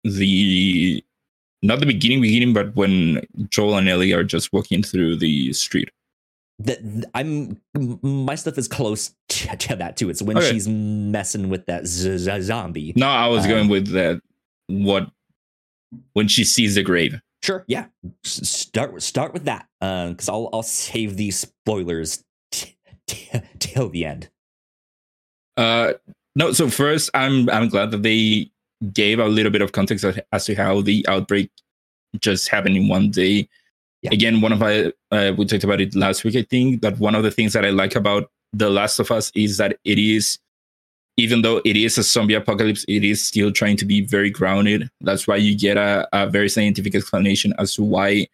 the 0.05 1.05
not 1.63 1.81
the 1.81 1.87
beginning 1.87 2.21
beginning, 2.21 2.53
but 2.53 2.75
when 2.77 3.27
Joel 3.51 3.77
and 3.77 3.89
Ellie 3.89 4.13
are 4.13 4.25
just 4.25 4.53
walking 4.53 4.83
through 4.83 5.17
the 5.17 5.53
street. 5.53 5.91
That 6.59 6.79
I'm 7.15 7.61
my 8.03 8.35
stuff 8.35 8.57
is 8.59 8.67
close 8.69 9.15
to, 9.29 9.57
to 9.57 9.77
that 9.77 9.97
too. 9.97 10.09
It's 10.11 10.23
when 10.23 10.39
Okay. 10.39 10.51
she's 10.53 10.67
messing 10.67 11.49
with 11.49 11.67
that 11.67 11.87
z- 11.87 12.17
z- 12.19 12.41
zombie. 12.41 12.93
No, 12.97 13.07
I 13.09 13.27
was 13.29 13.45
Um, 13.45 13.51
going 13.51 13.69
with 13.69 13.89
that 13.89 14.21
what 14.69 15.11
when 16.15 16.29
she 16.29 16.45
sees 16.45 16.75
the 16.75 16.83
grave. 16.83 17.21
Sure, 17.43 17.65
yeah. 17.69 17.87
S- 18.25 18.49
Start 18.49 18.93
with 18.95 19.03
start 19.03 19.33
with 19.35 19.45
that, 19.45 19.69
Uh 19.81 20.11
because 20.11 20.29
I'll 20.29 20.49
I'll 20.53 20.63
save 20.63 21.17
these 21.17 21.39
spoilers 21.39 22.25
t- 22.51 22.77
t- 23.07 23.29
till 23.59 23.89
the 23.91 24.05
end. 24.07 24.31
Uh, 25.57 25.93
no. 26.35 26.53
So 26.53 26.69
first, 26.71 27.11
I'm 27.15 27.49
I'm 27.51 27.69
glad 27.69 27.91
that 27.91 28.03
they 28.03 28.51
gave 28.93 29.19
a 29.19 29.27
little 29.29 29.53
bit 29.53 29.63
of 29.63 29.73
context 29.73 30.05
as 30.33 30.45
to 30.47 30.55
how 30.55 30.81
the 30.81 31.05
outbreak 31.09 31.51
just 32.19 32.49
happened 32.49 32.77
in 32.77 32.89
one 32.89 33.11
day. 33.11 33.49
Yeah. 34.03 34.11
Again, 34.13 34.41
one 34.41 34.53
of 34.53 34.61
my 34.61 34.93
uh, 35.11 35.33
we 35.37 35.47
talked 35.47 35.65
about 35.65 35.81
it 35.81 35.95
last 35.95 36.25
week. 36.25 36.37
I 36.37 36.43
think 36.43 36.83
that 36.83 36.99
one 36.99 37.15
of 37.15 37.23
the 37.23 37.31
things 37.31 37.53
that 37.55 37.65
I 37.65 37.71
like 37.71 37.97
about 37.97 38.31
The 38.53 38.71
Last 38.71 38.99
of 38.99 39.11
Us 39.11 39.33
is 39.35 39.57
that 39.57 39.79
it 39.85 39.99
is, 39.99 40.39
even 41.17 41.43
though 41.43 41.61
it 41.65 41.77
is 41.77 41.99
a 41.99 42.03
zombie 42.03 42.35
apocalypse, 42.35 42.85
it 42.89 43.05
is 43.05 43.27
still 43.27 43.51
trying 43.51 43.77
to 43.79 43.85
be 43.85 44.03
very 44.03 44.31
grounded. 44.31 44.91
That's 45.01 45.27
why 45.27 45.37
you 45.37 45.57
get 45.57 45.77
a, 45.77 46.07
a 46.13 46.29
very 46.29 46.49
scientific 46.49 46.95
explanation 46.95 47.55
as 47.59 47.75
to 47.75 47.83
why 47.83 48.29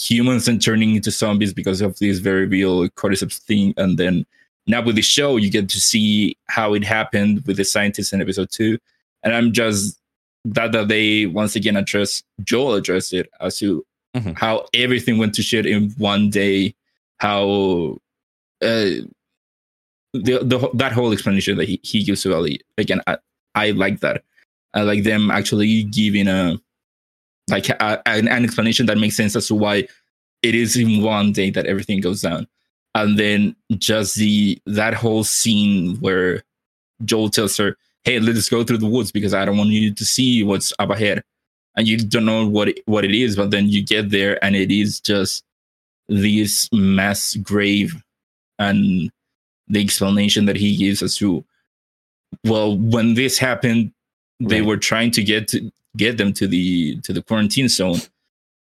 humans 0.00 0.48
are 0.48 0.56
turning 0.56 0.96
into 0.96 1.10
zombies 1.10 1.52
because 1.52 1.80
of 1.80 1.98
this 1.98 2.18
very 2.18 2.46
real 2.46 2.88
cordyceps 2.90 3.38
thing. 3.38 3.74
And 3.76 3.98
then 3.98 4.26
now 4.66 4.82
with 4.82 4.96
the 4.96 5.02
show, 5.02 5.36
you 5.36 5.50
get 5.50 5.68
to 5.68 5.80
see 5.80 6.36
how 6.46 6.74
it 6.74 6.84
happened 6.84 7.44
with 7.46 7.56
the 7.56 7.64
scientists 7.64 8.12
in 8.12 8.20
episode 8.20 8.50
two. 8.50 8.78
And 9.22 9.34
I'm 9.34 9.52
just 9.52 9.98
that 10.44 10.72
that 10.72 10.88
they 10.88 11.26
once 11.26 11.54
again 11.54 11.76
address 11.76 12.22
Joel 12.42 12.74
addressed 12.74 13.12
it 13.12 13.30
as 13.40 13.58
to 13.58 13.84
mm-hmm. 14.14 14.32
how 14.32 14.66
everything 14.74 15.18
went 15.18 15.34
to 15.34 15.42
shit 15.42 15.66
in 15.66 15.90
one 15.98 16.30
day, 16.30 16.74
how 17.18 17.98
uh, 18.62 19.02
the, 20.12 20.40
the 20.42 20.70
that 20.74 20.92
whole 20.92 21.12
explanation 21.12 21.56
that 21.58 21.68
he, 21.68 21.80
he 21.82 22.04
gives 22.04 22.22
to 22.22 22.34
Ellie 22.34 22.60
again, 22.78 23.00
I, 23.06 23.18
I 23.54 23.70
like 23.70 24.00
that. 24.00 24.24
I 24.74 24.82
like 24.82 25.04
them 25.04 25.30
actually 25.30 25.84
giving 25.84 26.28
a 26.28 26.58
like 27.50 27.68
a, 27.68 28.02
an, 28.06 28.28
an 28.28 28.44
explanation 28.44 28.86
that 28.86 28.98
makes 28.98 29.16
sense 29.16 29.36
as 29.36 29.48
to 29.48 29.54
why 29.54 29.86
it 30.42 30.54
is 30.54 30.76
in 30.76 31.02
one 31.02 31.32
day 31.32 31.50
that 31.50 31.66
everything 31.66 32.00
goes 32.00 32.22
down 32.22 32.46
and 32.94 33.18
then 33.18 33.56
just 33.78 34.16
the 34.16 34.60
that 34.66 34.94
whole 34.94 35.24
scene 35.24 35.96
where 35.96 36.42
Joel 37.04 37.30
tells 37.30 37.56
her, 37.56 37.76
"Hey, 38.04 38.20
let's 38.20 38.48
go 38.48 38.64
through 38.64 38.78
the 38.78 38.86
woods 38.86 39.12
because 39.12 39.34
I 39.34 39.44
don't 39.44 39.56
want 39.56 39.70
you 39.70 39.92
to 39.94 40.04
see 40.04 40.42
what's 40.42 40.72
up 40.78 40.90
ahead," 40.90 41.24
and 41.76 41.88
you 41.88 41.96
don't 41.98 42.24
know 42.24 42.46
what 42.46 42.68
it, 42.68 42.82
what 42.86 43.04
it 43.04 43.14
is, 43.14 43.36
but 43.36 43.50
then 43.50 43.68
you 43.68 43.84
get 43.84 44.10
there 44.10 44.42
and 44.44 44.56
it 44.56 44.70
is 44.70 45.00
just 45.00 45.44
this 46.08 46.68
mass 46.72 47.36
grave, 47.36 47.94
and 48.58 49.10
the 49.68 49.80
explanation 49.80 50.46
that 50.46 50.56
he 50.56 50.76
gives 50.76 51.02
as 51.02 51.16
to, 51.16 51.44
well, 52.44 52.76
when 52.76 53.14
this 53.14 53.38
happened, 53.38 53.92
they 54.40 54.60
right. 54.60 54.68
were 54.68 54.76
trying 54.76 55.10
to 55.12 55.22
get 55.22 55.48
to 55.48 55.70
get 55.96 56.18
them 56.18 56.32
to 56.32 56.46
the 56.46 57.00
to 57.02 57.12
the 57.12 57.22
quarantine 57.22 57.68
zone, 57.68 58.00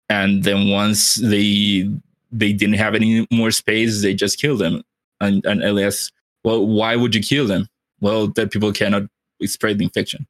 and 0.08 0.44
then 0.44 0.68
once 0.68 1.14
they 1.14 1.88
they 2.30 2.52
didn't 2.52 2.76
have 2.76 2.94
any 2.94 3.26
more 3.30 3.50
space. 3.50 4.02
They 4.02 4.14
just 4.14 4.40
killed 4.40 4.60
them. 4.60 4.82
And, 5.20 5.44
and 5.44 5.62
Elias, 5.62 6.12
well, 6.44 6.66
why 6.66 6.96
would 6.96 7.14
you 7.14 7.22
kill 7.22 7.46
them? 7.46 7.68
Well, 8.00 8.28
that 8.28 8.50
people 8.50 8.72
cannot 8.72 9.04
spread 9.44 9.78
the 9.78 9.84
infection. 9.84 10.26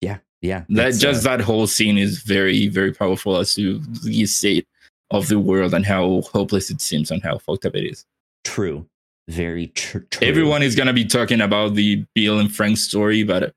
Yeah, 0.00 0.18
yeah. 0.40 0.64
That 0.68 0.94
just 0.94 1.26
uh, 1.26 1.36
that 1.36 1.44
whole 1.44 1.66
scene 1.66 1.98
is 1.98 2.22
very, 2.22 2.68
very 2.68 2.92
powerful 2.92 3.36
as 3.36 3.54
to 3.54 3.78
the 4.04 4.26
state 4.26 4.66
of 5.10 5.28
the 5.28 5.38
world 5.38 5.74
and 5.74 5.86
how 5.86 6.22
hopeless 6.32 6.70
it 6.70 6.80
seems 6.80 7.10
and 7.10 7.22
how 7.22 7.38
fucked 7.38 7.66
up 7.66 7.74
it 7.74 7.84
is. 7.84 8.04
True, 8.44 8.86
very 9.28 9.68
tr- 9.68 9.98
true. 10.10 10.26
Everyone 10.26 10.62
is 10.62 10.74
gonna 10.74 10.92
be 10.92 11.04
talking 11.04 11.40
about 11.40 11.74
the 11.74 12.04
Bill 12.14 12.38
and 12.38 12.54
Frank 12.54 12.78
story, 12.78 13.22
but 13.22 13.54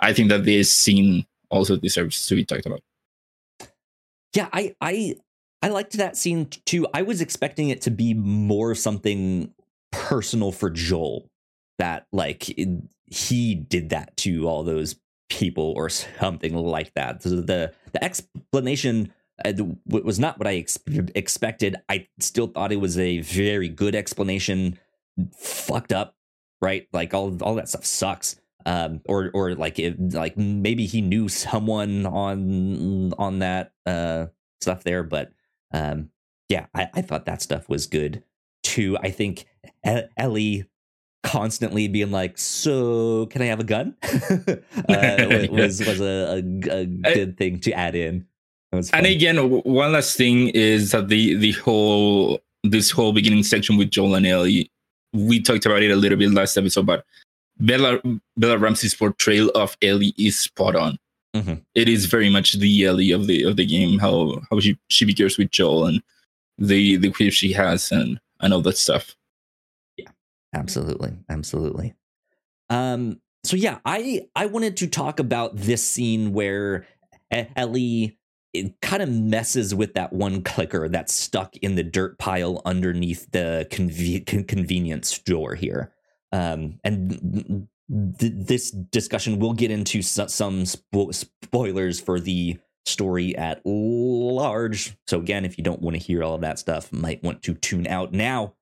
I 0.00 0.12
think 0.12 0.28
that 0.30 0.44
this 0.44 0.72
scene 0.72 1.26
also 1.50 1.76
deserves 1.76 2.26
to 2.26 2.34
be 2.34 2.44
talked 2.44 2.66
about. 2.66 2.80
Yeah, 4.34 4.48
I, 4.52 4.74
I, 4.80 5.16
I 5.62 5.68
liked 5.68 5.92
that 5.94 6.16
scene 6.16 6.46
too. 6.46 6.86
I 6.94 7.02
was 7.02 7.20
expecting 7.20 7.70
it 7.70 7.82
to 7.82 7.90
be 7.90 8.14
more 8.14 8.74
something 8.74 9.52
personal 9.90 10.52
for 10.52 10.70
Joel 10.70 11.26
that 11.78 12.06
like 12.12 12.48
it, 12.50 12.68
he 13.06 13.56
did 13.56 13.90
that 13.90 14.16
to 14.18 14.48
all 14.48 14.62
those 14.62 14.96
people 15.30 15.72
or 15.76 15.88
something 15.88 16.54
like 16.54 16.92
that. 16.94 17.22
The 17.22 17.72
the 17.92 18.04
explanation 18.04 19.12
uh, 19.44 19.52
was 19.86 20.18
not 20.18 20.38
what 20.38 20.46
I 20.46 20.56
ex- 20.56 20.78
expected. 21.14 21.76
I 21.88 22.08
still 22.18 22.48
thought 22.48 22.72
it 22.72 22.76
was 22.76 22.98
a 22.98 23.20
very 23.20 23.68
good 23.68 23.94
explanation. 23.94 24.78
Fucked 25.38 25.92
up, 25.92 26.14
right? 26.60 26.86
Like 26.92 27.14
all 27.14 27.36
all 27.42 27.54
that 27.54 27.68
stuff 27.68 27.84
sucks. 27.84 28.36
Um, 28.66 29.00
or 29.06 29.30
or 29.32 29.54
like 29.54 29.78
if 29.78 29.94
like 29.98 30.36
maybe 30.36 30.84
he 30.84 31.00
knew 31.00 31.28
someone 31.28 32.04
on 32.04 33.14
on 33.14 33.38
that 33.38 33.72
uh 33.86 34.26
stuff 34.60 34.84
there, 34.84 35.02
but 35.02 35.32
um, 35.72 36.10
yeah, 36.48 36.66
I, 36.74 36.88
I 36.94 37.02
thought 37.02 37.24
that 37.26 37.42
stuff 37.42 37.68
was 37.68 37.86
good 37.86 38.22
too. 38.62 38.98
I 39.00 39.10
think 39.10 39.46
Ellie 40.16 40.66
constantly 41.22 41.88
being 41.88 42.10
like, 42.10 42.38
"So, 42.38 43.26
can 43.26 43.42
I 43.42 43.46
have 43.46 43.60
a 43.60 43.64
gun?" 43.64 43.96
uh, 44.02 45.46
was 45.50 45.80
was 45.80 46.00
a, 46.00 46.42
a, 46.42 46.80
a 46.80 46.86
good 46.86 47.36
thing 47.36 47.60
to 47.60 47.72
add 47.72 47.94
in. 47.94 48.26
And 48.72 49.06
again, 49.06 49.36
one 49.36 49.92
last 49.92 50.16
thing 50.16 50.48
is 50.48 50.92
that 50.92 51.08
the 51.08 51.34
the 51.34 51.52
whole 51.52 52.40
this 52.62 52.90
whole 52.90 53.12
beginning 53.12 53.42
section 53.42 53.76
with 53.76 53.90
Joel 53.90 54.14
and 54.14 54.26
Ellie, 54.26 54.70
we 55.12 55.40
talked 55.40 55.66
about 55.66 55.82
it 55.82 55.90
a 55.90 55.96
little 55.96 56.18
bit 56.18 56.30
last 56.30 56.56
episode, 56.56 56.86
but 56.86 57.04
Bella 57.58 58.00
Bella 58.36 58.58
Ramsey's 58.58 58.94
portrayal 58.94 59.50
of 59.50 59.76
Ellie 59.82 60.14
is 60.16 60.38
spot 60.38 60.76
on. 60.76 60.98
Mm-hmm. 61.34 61.54
It 61.74 61.88
is 61.88 62.06
very 62.06 62.30
much 62.30 62.54
the 62.54 62.84
Ellie 62.84 63.12
of 63.12 63.26
the 63.26 63.42
of 63.42 63.56
the 63.56 63.66
game. 63.66 63.98
How 63.98 64.40
how 64.50 64.60
she 64.60 64.78
she 64.88 65.04
begins 65.04 65.36
with 65.36 65.50
Joel 65.50 65.86
and 65.86 66.02
the 66.58 66.96
the 66.96 67.08
grief 67.08 67.34
she 67.34 67.52
has 67.52 67.90
and 67.90 68.20
and 68.40 68.54
all 68.54 68.62
that 68.62 68.78
stuff. 68.78 69.14
Yeah, 70.52 70.60
absolutely, 70.60 71.12
absolutely. 71.28 71.94
Um. 72.68 73.20
So 73.44 73.56
yeah, 73.56 73.78
I 73.84 74.22
I 74.34 74.46
wanted 74.46 74.76
to 74.78 74.86
talk 74.86 75.18
about 75.18 75.56
this 75.56 75.82
scene 75.82 76.32
where 76.32 76.86
Ellie 77.30 78.18
it 78.52 78.80
kind 78.80 79.02
of 79.02 79.08
messes 79.08 79.74
with 79.74 79.94
that 79.94 80.12
one 80.12 80.42
clicker 80.42 80.88
that's 80.88 81.14
stuck 81.14 81.56
in 81.58 81.76
the 81.76 81.84
dirt 81.84 82.18
pile 82.18 82.60
underneath 82.64 83.30
the 83.30 83.66
conve- 83.70 84.48
convenience 84.48 85.14
store 85.14 85.54
here. 85.54 85.92
Um, 86.32 86.80
and 86.82 87.68
th- 88.18 88.32
this 88.36 88.70
discussion 88.72 89.38
will 89.38 89.52
get 89.52 89.70
into 89.70 90.02
some 90.02 90.64
spo- 90.64 91.14
spoilers 91.44 92.00
for 92.00 92.18
the 92.18 92.58
story 92.86 93.36
at 93.36 93.60
large. 93.64 94.96
So 95.06 95.20
again, 95.20 95.44
if 95.44 95.56
you 95.56 95.62
don't 95.62 95.82
want 95.82 95.96
to 95.96 96.02
hear 96.02 96.24
all 96.24 96.34
of 96.34 96.40
that 96.40 96.58
stuff, 96.58 96.92
might 96.92 97.22
want 97.22 97.42
to 97.44 97.54
tune 97.54 97.86
out 97.86 98.12
now. 98.12 98.54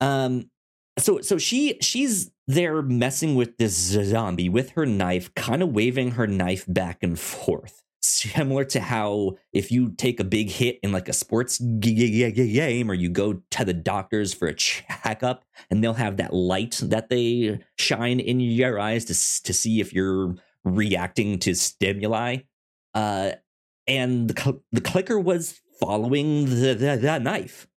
Um 0.00 0.50
so 0.98 1.20
so 1.20 1.38
she 1.38 1.78
she's 1.80 2.30
there 2.46 2.82
messing 2.82 3.34
with 3.34 3.56
this 3.58 3.74
zombie 3.74 4.48
with 4.48 4.70
her 4.70 4.86
knife, 4.86 5.34
kind 5.34 5.62
of 5.62 5.72
waving 5.72 6.12
her 6.12 6.26
knife 6.26 6.64
back 6.68 7.02
and 7.02 7.18
forth. 7.18 7.82
Similar 8.04 8.64
to 8.66 8.80
how 8.80 9.36
if 9.52 9.70
you 9.70 9.90
take 9.90 10.18
a 10.18 10.24
big 10.24 10.50
hit 10.50 10.80
in 10.82 10.90
like 10.90 11.08
a 11.08 11.12
sports 11.12 11.58
game 11.58 12.90
or 12.90 12.94
you 12.94 13.08
go 13.08 13.34
to 13.50 13.64
the 13.64 13.72
doctors 13.72 14.34
for 14.34 14.48
a 14.48 14.54
checkup 14.54 15.44
and 15.70 15.82
they'll 15.82 15.94
have 15.94 16.16
that 16.16 16.34
light 16.34 16.80
that 16.82 17.10
they 17.10 17.60
shine 17.78 18.18
in 18.18 18.40
your 18.40 18.80
eyes 18.80 19.04
to, 19.04 19.44
to 19.44 19.54
see 19.54 19.80
if 19.80 19.92
you're 19.92 20.34
reacting 20.64 21.38
to 21.40 21.54
stimuli. 21.54 22.38
Uh, 22.92 23.32
and 23.86 24.28
the, 24.28 24.40
cl- 24.40 24.62
the 24.72 24.80
clicker 24.80 25.18
was 25.18 25.60
following 25.78 26.46
the, 26.46 26.74
the, 26.74 26.98
the 27.00 27.18
knife. 27.20 27.68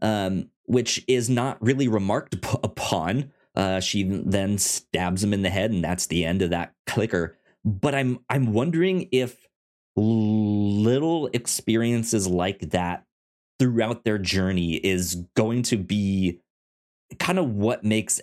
Um, 0.00 0.50
which 0.64 1.04
is 1.08 1.28
not 1.28 1.62
really 1.62 1.88
remarked 1.88 2.34
upon. 2.62 3.32
Uh, 3.54 3.80
she 3.80 4.02
then 4.04 4.56
stabs 4.58 5.22
him 5.22 5.32
in 5.32 5.42
the 5.42 5.50
head 5.50 5.70
and 5.70 5.84
that's 5.84 6.06
the 6.06 6.24
end 6.24 6.42
of 6.42 6.50
that 6.50 6.72
clicker. 6.86 7.36
But 7.64 7.94
i'm 7.94 8.18
i'm 8.28 8.52
wondering 8.52 9.08
if 9.12 9.46
little 9.96 11.28
experiences 11.32 12.26
like 12.26 12.70
that 12.70 13.04
throughout 13.58 14.04
their 14.04 14.18
journey 14.18 14.74
is 14.74 15.16
going 15.36 15.62
to 15.62 15.76
be 15.76 16.40
kind 17.18 17.38
of 17.38 17.50
what 17.50 17.84
makes 17.84 18.20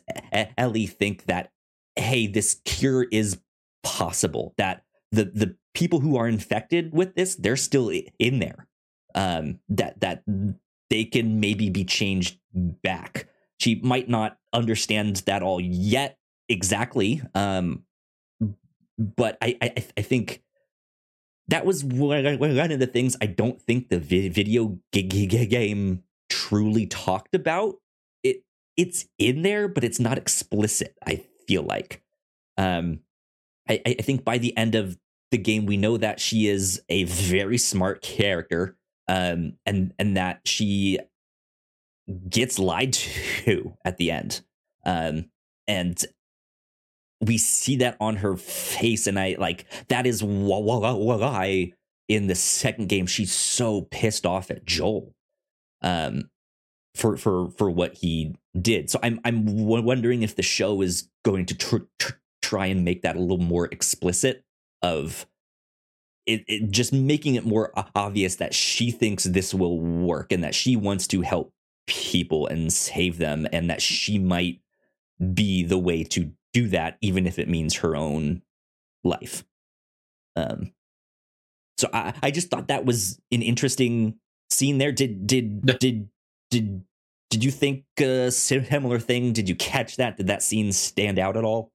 Ellie 0.57 0.87
think 0.87 1.25
that 1.25 1.51
hey 1.95 2.27
this 2.27 2.59
cure 2.65 3.03
is 3.11 3.39
possible 3.83 4.53
that 4.57 4.83
the 5.11 5.25
the 5.25 5.55
people 5.73 5.99
who 5.99 6.17
are 6.17 6.27
infected 6.27 6.91
with 6.91 7.15
this 7.15 7.35
they're 7.35 7.55
still 7.55 7.91
in 8.17 8.39
there. 8.39 8.67
Um 9.15 9.59
that 9.69 9.99
that 10.01 10.23
they 10.89 11.03
can 11.03 11.39
maybe 11.39 11.69
be 11.69 11.83
changed 11.83 12.39
back 12.53 13.27
she 13.59 13.75
might 13.83 14.09
not 14.09 14.37
understand 14.53 15.17
that 15.25 15.43
all 15.43 15.59
yet 15.59 16.17
exactly 16.47 17.21
um 17.35 17.83
but 18.97 19.37
i 19.41 19.57
i, 19.61 19.73
I 19.97 20.01
think 20.01 20.41
that 21.49 21.65
was 21.65 21.83
one 21.83 22.25
of 22.71 22.79
the 22.79 22.87
things 22.87 23.17
I 23.21 23.25
don't 23.25 23.59
think 23.61 23.89
the 23.89 23.97
video 23.99 24.79
game 24.93 26.03
truly 26.29 26.85
talked 26.85 27.33
about. 27.33 27.75
It 28.23 28.43
it's 28.77 29.07
in 29.17 29.41
there, 29.41 29.67
but 29.67 29.83
it's 29.83 29.99
not 29.99 30.17
explicit. 30.17 30.95
I 31.05 31.23
feel 31.47 31.63
like, 31.63 32.03
um, 32.57 32.99
I, 33.67 33.81
I 33.85 33.93
think 33.95 34.23
by 34.23 34.37
the 34.37 34.55
end 34.55 34.75
of 34.75 34.97
the 35.31 35.39
game, 35.39 35.65
we 35.65 35.77
know 35.77 35.97
that 35.97 36.19
she 36.19 36.47
is 36.47 36.83
a 36.87 37.03
very 37.05 37.57
smart 37.57 38.03
character, 38.03 38.77
um, 39.09 39.53
and 39.65 39.91
and 39.97 40.15
that 40.15 40.41
she 40.45 40.99
gets 42.29 42.59
lied 42.59 42.93
to 43.43 43.75
at 43.83 43.97
the 43.97 44.11
end, 44.11 44.41
um, 44.85 45.25
and 45.67 46.05
we 47.19 47.37
see 47.37 47.75
that 47.77 47.97
on 47.99 48.17
her 48.17 48.37
face, 48.37 49.07
and 49.07 49.19
I 49.19 49.35
like 49.37 49.65
that 49.89 50.05
is 50.05 50.23
why 50.23 51.73
in 52.07 52.27
the 52.27 52.35
second 52.35 52.87
game 52.87 53.07
she's 53.07 53.33
so 53.33 53.81
pissed 53.89 54.25
off 54.27 54.51
at 54.51 54.63
Joel, 54.63 55.13
um, 55.81 56.29
for 56.93 57.17
for 57.17 57.49
for 57.49 57.69
what 57.71 57.95
he 57.95 58.35
did. 58.61 58.91
So 58.91 58.99
I'm 59.01 59.19
I'm 59.25 59.65
wondering 59.65 60.21
if 60.21 60.35
the 60.35 60.43
show 60.43 60.83
is 60.83 61.09
going 61.25 61.47
to 61.47 61.57
tr- 61.57 61.77
tr- 61.97 62.13
try 62.43 62.67
and 62.67 62.85
make 62.85 63.01
that 63.01 63.15
a 63.15 63.19
little 63.19 63.37
more 63.39 63.65
explicit 63.65 64.43
of 64.83 65.25
it, 66.29 66.43
it, 66.47 66.71
just 66.71 66.93
making 66.93 67.35
it 67.35 67.45
more 67.45 67.73
obvious 67.95 68.35
that 68.35 68.53
she 68.53 68.91
thinks 68.91 69.23
this 69.23 69.53
will 69.53 69.79
work 69.79 70.31
and 70.31 70.43
that 70.43 70.53
she 70.53 70.75
wants 70.75 71.07
to 71.07 71.21
help 71.21 71.51
people 71.87 72.45
and 72.45 72.71
save 72.71 73.17
them 73.17 73.47
and 73.51 73.69
that 73.69 73.81
she 73.81 74.19
might 74.19 74.61
be 75.33 75.63
the 75.63 75.77
way 75.77 76.03
to 76.03 76.31
do 76.53 76.67
that 76.67 76.97
even 77.01 77.25
if 77.25 77.39
it 77.39 77.49
means 77.49 77.75
her 77.75 77.95
own 77.95 78.43
life. 79.03 79.43
Um 80.35 80.71
so 81.77 81.89
i 81.93 82.13
i 82.21 82.29
just 82.29 82.49
thought 82.49 82.67
that 82.67 82.85
was 82.85 83.19
an 83.31 83.41
interesting 83.41 84.15
scene 84.51 84.77
there. 84.77 84.91
Did 84.91 85.25
did 85.25 85.65
did 85.79 86.09
did 86.51 86.83
did 87.31 87.43
you 87.43 87.51
think 87.51 87.85
a 87.99 88.29
similar 88.31 88.99
thing? 88.99 89.33
Did 89.33 89.49
you 89.49 89.55
catch 89.55 89.95
that? 89.97 90.17
Did 90.17 90.27
that 90.27 90.43
scene 90.43 90.71
stand 90.73 91.17
out 91.17 91.37
at 91.37 91.43
all? 91.43 91.71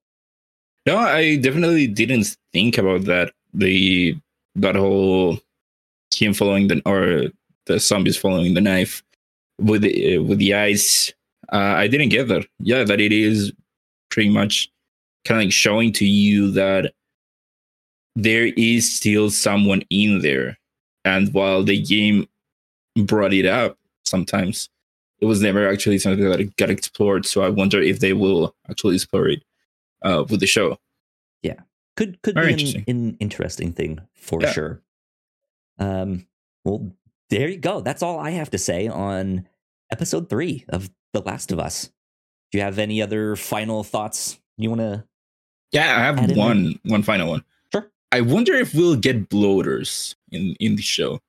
No 0.85 0.97
i 0.97 1.35
definitely 1.35 1.87
didn't 1.87 2.37
think 2.53 2.77
about 2.77 3.03
that. 3.05 3.33
The 3.53 4.17
that 4.55 4.75
whole 4.75 5.39
him 6.15 6.33
following 6.33 6.67
the 6.67 6.81
or 6.85 7.31
the 7.65 7.79
zombies 7.79 8.17
following 8.17 8.53
the 8.53 8.61
knife 8.61 9.03
with 9.59 9.81
the, 9.81 10.17
uh, 10.17 10.21
with 10.21 10.37
the 10.39 10.53
eyes. 10.53 11.13
Uh, 11.51 11.75
I 11.77 11.87
didn't 11.87 12.09
get 12.09 12.27
that. 12.27 12.45
Yeah, 12.59 12.83
that 12.83 13.01
it 13.01 13.11
is 13.11 13.51
pretty 14.09 14.29
much 14.29 14.71
kind 15.25 15.41
of 15.41 15.45
like 15.45 15.53
showing 15.53 15.91
to 15.93 16.05
you 16.05 16.51
that 16.51 16.93
there 18.15 18.47
is 18.55 18.95
still 18.95 19.29
someone 19.29 19.83
in 19.89 20.21
there, 20.21 20.57
and 21.03 21.33
while 21.33 21.63
the 21.63 21.81
game 21.81 22.27
brought 22.95 23.33
it 23.33 23.45
up 23.45 23.77
sometimes, 24.05 24.69
it 25.19 25.25
was 25.25 25.41
never 25.41 25.69
actually 25.69 25.99
something 25.99 26.29
that 26.29 26.55
got 26.55 26.69
explored. 26.69 27.25
So 27.25 27.41
I 27.41 27.49
wonder 27.49 27.81
if 27.81 27.99
they 27.99 28.13
will 28.13 28.55
actually 28.69 28.95
explore 28.95 29.27
it 29.27 29.43
uh, 30.01 30.23
with 30.29 30.39
the 30.39 30.47
show. 30.47 30.79
Yeah, 31.43 31.59
could 31.95 32.21
could 32.21 32.35
Very 32.35 32.55
be 32.55 32.75
an, 32.75 32.83
an, 32.87 33.17
interesting 33.19 33.71
thing 33.71 33.99
for 34.13 34.41
yeah. 34.41 34.51
sure. 34.51 34.81
Um, 35.79 36.27
well, 36.63 36.91
there 37.29 37.49
you 37.49 37.57
go. 37.57 37.81
That's 37.81 38.03
all 38.03 38.19
I 38.19 38.31
have 38.31 38.51
to 38.51 38.57
say 38.57 38.87
on 38.87 39.47
episode 39.91 40.29
three 40.29 40.65
of 40.69 40.89
The 41.13 41.21
Last 41.21 41.51
of 41.51 41.59
Us. 41.59 41.91
Do 42.51 42.57
you 42.57 42.63
have 42.63 42.79
any 42.79 43.01
other 43.01 43.35
final 43.35 43.83
thoughts 43.83 44.39
you 44.57 44.69
want 44.69 44.81
to? 44.81 45.03
Yeah, 45.71 45.97
I 45.97 45.99
have 46.03 46.37
one 46.37 46.79
one 46.83 47.03
final 47.03 47.29
one. 47.29 47.43
Sure. 47.71 47.89
I 48.11 48.21
wonder 48.21 48.53
if 48.53 48.73
we'll 48.73 48.95
get 48.95 49.29
bloaters 49.29 50.15
in 50.31 50.55
in 50.59 50.75
the 50.75 50.81
show. 50.81 51.19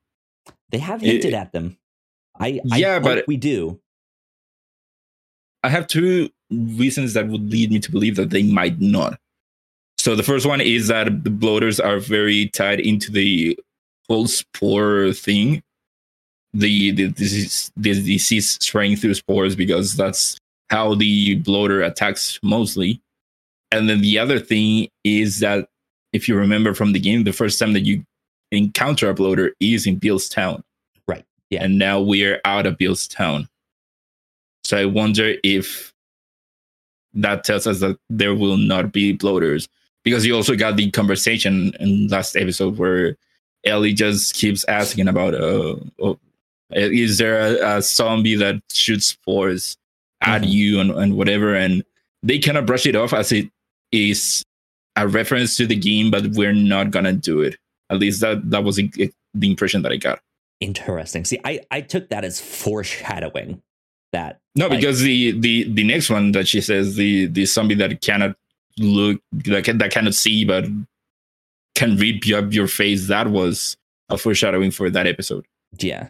They 0.71 0.79
have 0.79 1.01
hinted 1.01 1.27
it, 1.27 1.35
at 1.35 1.53
them. 1.53 1.79
I, 2.39 2.61
I 2.71 2.77
yeah, 2.77 2.99
but 2.99 3.27
we 3.27 3.37
do. 3.37 3.81
I 5.63 5.69
have 5.69 5.87
two 5.87 6.31
reasons 6.51 7.15
that 7.15 7.29
would 7.29 7.51
lead 7.51 7.71
me 7.71 7.79
to 7.81 7.91
believe 7.91 8.17
that 8.17 8.31
they 8.31 8.43
might 8.43 8.81
not. 8.81 9.19
So 10.07 10.15
the 10.15 10.23
first 10.23 10.47
one 10.47 10.61
is 10.61 10.87
that 10.87 11.25
the 11.25 11.31
bloaters 11.31 11.81
are 11.81 11.99
very 11.99 12.47
tied 12.51 12.79
into 12.79 13.11
the 13.11 13.59
whole 14.09 14.29
spore 14.29 15.13
thing. 15.13 15.65
The, 16.55 16.93
the 16.93 17.09
disease, 17.09 17.73
the 17.77 17.93
disease 17.93 18.51
spraying 18.61 18.99
through 18.99 19.15
spores 19.15 19.57
because 19.57 19.97
that's 19.97 20.39
how 20.71 20.95
the 20.95 21.35
bloater 21.41 21.83
attacks 21.83 22.39
mostly. 22.41 23.01
And 23.73 23.89
then 23.89 24.01
the 24.01 24.17
other 24.21 24.39
thing 24.39 24.91
is 25.03 25.41
that 25.41 25.69
if 26.13 26.29
you 26.29 26.37
remember 26.37 26.73
from 26.73 26.93
the 26.93 27.01
game, 27.01 27.25
the 27.25 27.33
first 27.33 27.59
time 27.59 27.73
that 27.73 27.81
you 27.81 28.05
encounter 28.53 29.11
a 29.11 29.15
bloater 29.15 29.55
is 29.59 29.89
in 29.89 29.97
Bill's 29.97 30.29
town. 30.29 30.63
Right. 31.09 31.25
Yeah. 31.51 31.65
And 31.65 31.81
now 31.81 32.01
we're 32.01 32.41
out 32.45 32.67
of 32.67 32.79
Bill's 32.79 33.09
town. 33.09 33.49
So 34.63 34.77
I 34.77 34.85
wonder 34.85 35.35
if 35.43 35.93
that 37.15 37.43
tells 37.43 37.67
us 37.67 37.81
that 37.81 37.99
there 38.09 38.37
will 38.37 38.57
not 38.57 38.93
be 38.93 39.13
bloaters 39.13 39.69
because 40.07 40.25
you 40.25 40.37
also 40.37 40.55
got 40.55 40.77
the 40.77 40.89
conversation 40.93 41.75
in 41.81 42.07
last 42.07 42.37
episode 42.37 42.79
where 42.79 43.17
Ellie 43.65 43.93
just 43.93 44.37
keeps 44.37 44.65
asking 44.67 45.09
about 45.09 45.35
uh, 45.35 45.75
oh, 46.01 46.17
is 46.71 47.19
there 47.19 47.41
a, 47.41 47.79
a, 47.79 47.83
zombie 47.83 48.37
that 48.37 48.63
shoots 48.71 49.07
spores 49.07 49.77
at 50.21 50.43
mm-hmm. 50.43 50.51
you 50.51 50.81
and, 50.81 50.93
and 50.93 51.17
whatever? 51.17 51.57
And 51.57 51.83
they 52.23 52.39
kind 52.39 52.57
of 52.57 52.67
brush 52.67 52.87
it 52.87 52.95
off 52.95 53.13
as 53.13 53.33
it 53.33 53.51
is 53.91 54.45
a 54.95 55.09
reference 55.09 55.57
to 55.57 55.67
the 55.67 55.75
game 55.75 56.13
but 56.13 56.25
we're 56.35 56.53
not 56.53 56.93
gonna 56.93 57.13
do 57.13 57.41
it. 57.41 57.57
At 57.91 57.99
least 57.99 58.21
that 58.21 58.49
that 58.49 58.63
was 58.63 58.79
a, 58.79 58.89
a, 59.01 59.11
the 59.35 59.51
impression 59.51 59.83
that 59.83 59.91
i 59.91 59.97
got. 59.97 60.21
Interesting. 60.61 61.25
See 61.25 61.41
i 61.45 61.59
i 61.73 61.81
took 61.81 62.11
that 62.11 62.25
as 62.25 62.41
foreshadowing 62.41 63.61
that 64.13 64.39
no 64.55 64.69
like, 64.69 64.79
because 64.79 65.01
the 65.01 65.33
the 65.33 65.65
the 65.73 65.83
next 65.83 66.11
one 66.11 66.31
that 66.31 66.47
she 66.47 66.61
says 66.61 66.95
the 66.95 67.27
the 67.27 67.45
zombie 67.45 67.75
that 67.75 68.01
cannot 68.01 68.37
look 68.79 69.21
that, 69.33 69.65
can, 69.65 69.79
that 69.79 69.91
cannot 69.91 70.15
see 70.15 70.45
but 70.45 70.65
can 71.75 71.97
read 71.97 72.25
your, 72.27 72.47
your 72.51 72.69
face 72.69 73.09
that 73.09 73.29
was 73.29 73.77
a 74.09 74.19
foreshadowing 74.19 74.71
for 74.71 74.91
that 74.91 75.07
episode. 75.07 75.47
Yeah. 75.79 76.09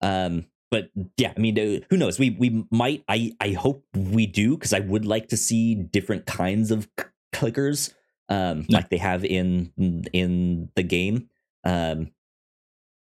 Um 0.00 0.46
but 0.70 0.90
yeah 1.18 1.32
i 1.36 1.40
mean 1.40 1.56
uh, 1.58 1.84
who 1.88 1.96
knows? 1.96 2.18
We 2.18 2.30
we 2.30 2.64
might 2.70 3.04
i 3.08 3.32
i 3.40 3.50
hope 3.50 3.84
we 3.94 4.26
do 4.26 4.56
because 4.56 4.72
i 4.72 4.80
would 4.80 5.06
like 5.06 5.28
to 5.28 5.36
see 5.36 5.76
different 5.76 6.26
kinds 6.26 6.72
of 6.72 6.88
clickers 7.32 7.92
um 8.28 8.64
yeah. 8.68 8.78
like 8.78 8.88
they 8.88 8.96
have 8.98 9.24
in 9.24 9.72
in 10.12 10.70
the 10.74 10.82
game. 10.82 11.28
Um 11.64 12.10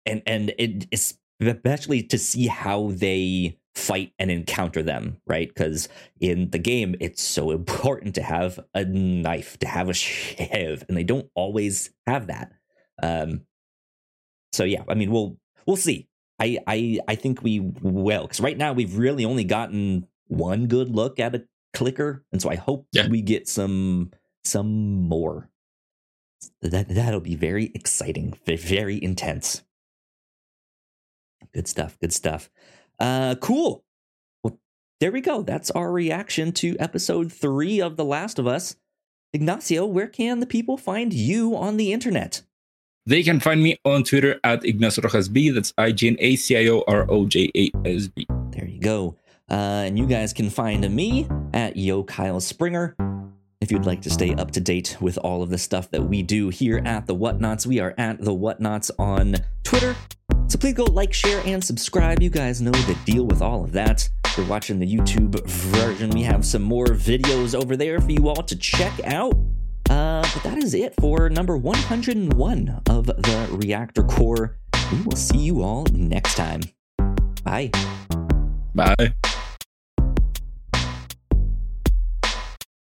and 0.04 0.22
and 0.26 0.52
it 0.58 0.88
especially 1.40 2.02
to 2.02 2.18
see 2.18 2.46
how 2.48 2.90
they 2.92 3.56
fight 3.74 4.12
and 4.18 4.30
encounter 4.30 4.82
them, 4.82 5.20
right? 5.26 5.48
Because 5.48 5.88
in 6.20 6.50
the 6.50 6.58
game, 6.58 6.94
it's 7.00 7.22
so 7.22 7.50
important 7.60 8.14
to 8.16 8.22
have 8.22 8.60
a 8.74 8.84
knife, 8.84 9.58
to 9.58 9.68
have 9.68 9.88
a 9.88 9.94
shiv, 9.94 10.84
and 10.88 10.96
they 10.96 11.04
don't 11.04 11.28
always 11.34 11.90
have 12.06 12.26
that. 12.28 12.52
Um, 13.02 13.42
so 14.52 14.64
yeah, 14.64 14.82
I 14.88 14.94
mean, 14.94 15.10
we'll 15.10 15.38
we'll 15.66 15.76
see. 15.76 16.08
I 16.38 16.58
I 16.66 16.98
I 17.06 17.14
think 17.14 17.42
we 17.42 17.60
will 17.60 18.22
because 18.22 18.40
right 18.40 18.56
now 18.56 18.72
we've 18.72 18.96
really 18.96 19.24
only 19.24 19.44
gotten 19.44 20.06
one 20.26 20.66
good 20.66 20.90
look 20.90 21.20
at 21.20 21.34
a 21.34 21.44
clicker, 21.74 22.24
and 22.32 22.40
so 22.40 22.50
I 22.50 22.56
hope 22.56 22.86
yeah. 22.92 23.08
we 23.08 23.22
get 23.22 23.48
some 23.48 24.10
some 24.44 25.02
more. 25.02 25.48
That 26.62 26.88
that'll 26.88 27.20
be 27.20 27.36
very 27.36 27.70
exciting, 27.74 28.38
very 28.46 29.02
intense. 29.02 29.62
Good 31.52 31.68
stuff. 31.68 31.98
Good 32.00 32.12
stuff. 32.12 32.50
Uh, 33.00 33.34
cool. 33.40 33.82
Well, 34.44 34.58
there 35.00 35.10
we 35.10 35.20
go. 35.20 35.42
That's 35.42 35.70
our 35.70 35.90
reaction 35.90 36.52
to 36.52 36.76
episode 36.78 37.32
three 37.32 37.80
of 37.80 37.96
The 37.96 38.04
Last 38.04 38.38
of 38.38 38.46
Us. 38.46 38.76
Ignacio, 39.32 39.86
where 39.86 40.08
can 40.08 40.40
the 40.40 40.46
people 40.46 40.76
find 40.76 41.12
you 41.12 41.56
on 41.56 41.76
the 41.76 41.92
internet? 41.92 42.42
They 43.06 43.22
can 43.22 43.40
find 43.40 43.62
me 43.62 43.78
on 43.84 44.04
Twitter 44.04 44.38
at 44.44 44.64
Ignacio 44.64 45.02
Rojas 45.02 45.28
B. 45.28 45.50
That's 45.50 45.72
I 45.78 45.92
G 45.92 46.08
N 46.08 46.16
A 46.18 46.36
C 46.36 46.56
I 46.56 46.70
O 46.70 46.84
R 46.86 47.10
O 47.10 47.26
J 47.26 47.50
A 47.56 47.70
S 47.84 48.08
B. 48.08 48.26
There 48.50 48.66
you 48.66 48.80
go. 48.80 49.16
Uh, 49.50 49.84
and 49.86 49.98
you 49.98 50.06
guys 50.06 50.32
can 50.32 50.50
find 50.50 50.88
me 50.94 51.26
at 51.54 51.76
Yo 51.76 52.04
Kyle 52.04 52.40
Springer. 52.40 52.94
If 53.60 53.70
you'd 53.72 53.86
like 53.86 54.02
to 54.02 54.10
stay 54.10 54.34
up 54.34 54.52
to 54.52 54.60
date 54.60 54.96
with 55.00 55.18
all 55.18 55.42
of 55.42 55.50
the 55.50 55.58
stuff 55.58 55.90
that 55.90 56.02
we 56.02 56.22
do 56.22 56.48
here 56.48 56.80
at 56.84 57.06
the 57.06 57.14
Whatnauts, 57.14 57.66
we 57.66 57.78
are 57.78 57.94
at 57.98 58.20
the 58.20 58.34
Whatnauts 58.34 58.90
on 58.98 59.36
Twitter, 59.64 59.96
so 60.50 60.58
please 60.58 60.74
go 60.74 60.84
like, 60.84 61.12
share, 61.12 61.40
and 61.46 61.62
subscribe. 61.62 62.20
You 62.20 62.30
guys 62.30 62.60
know 62.60 62.72
the 62.72 62.98
deal 63.04 63.24
with 63.24 63.40
all 63.40 63.62
of 63.62 63.72
that. 63.72 64.08
If 64.24 64.36
you're 64.36 64.46
watching 64.46 64.80
the 64.80 64.86
YouTube 64.86 65.44
version, 65.46 66.10
we 66.10 66.22
have 66.22 66.44
some 66.44 66.62
more 66.62 66.86
videos 66.86 67.54
over 67.54 67.76
there 67.76 68.00
for 68.00 68.10
you 68.10 68.28
all 68.28 68.42
to 68.42 68.56
check 68.56 68.92
out. 69.04 69.34
Uh, 69.88 70.22
but 70.34 70.42
that 70.42 70.58
is 70.58 70.74
it 70.74 70.94
for 71.00 71.28
number 71.30 71.56
101 71.56 72.82
of 72.88 73.06
the 73.06 73.48
Reactor 73.50 74.02
Corps. 74.04 74.56
We 74.92 75.00
will 75.02 75.16
see 75.16 75.38
you 75.38 75.62
all 75.62 75.86
next 75.92 76.34
time. 76.34 76.62
Bye. 77.44 77.70
Bye. 78.74 79.14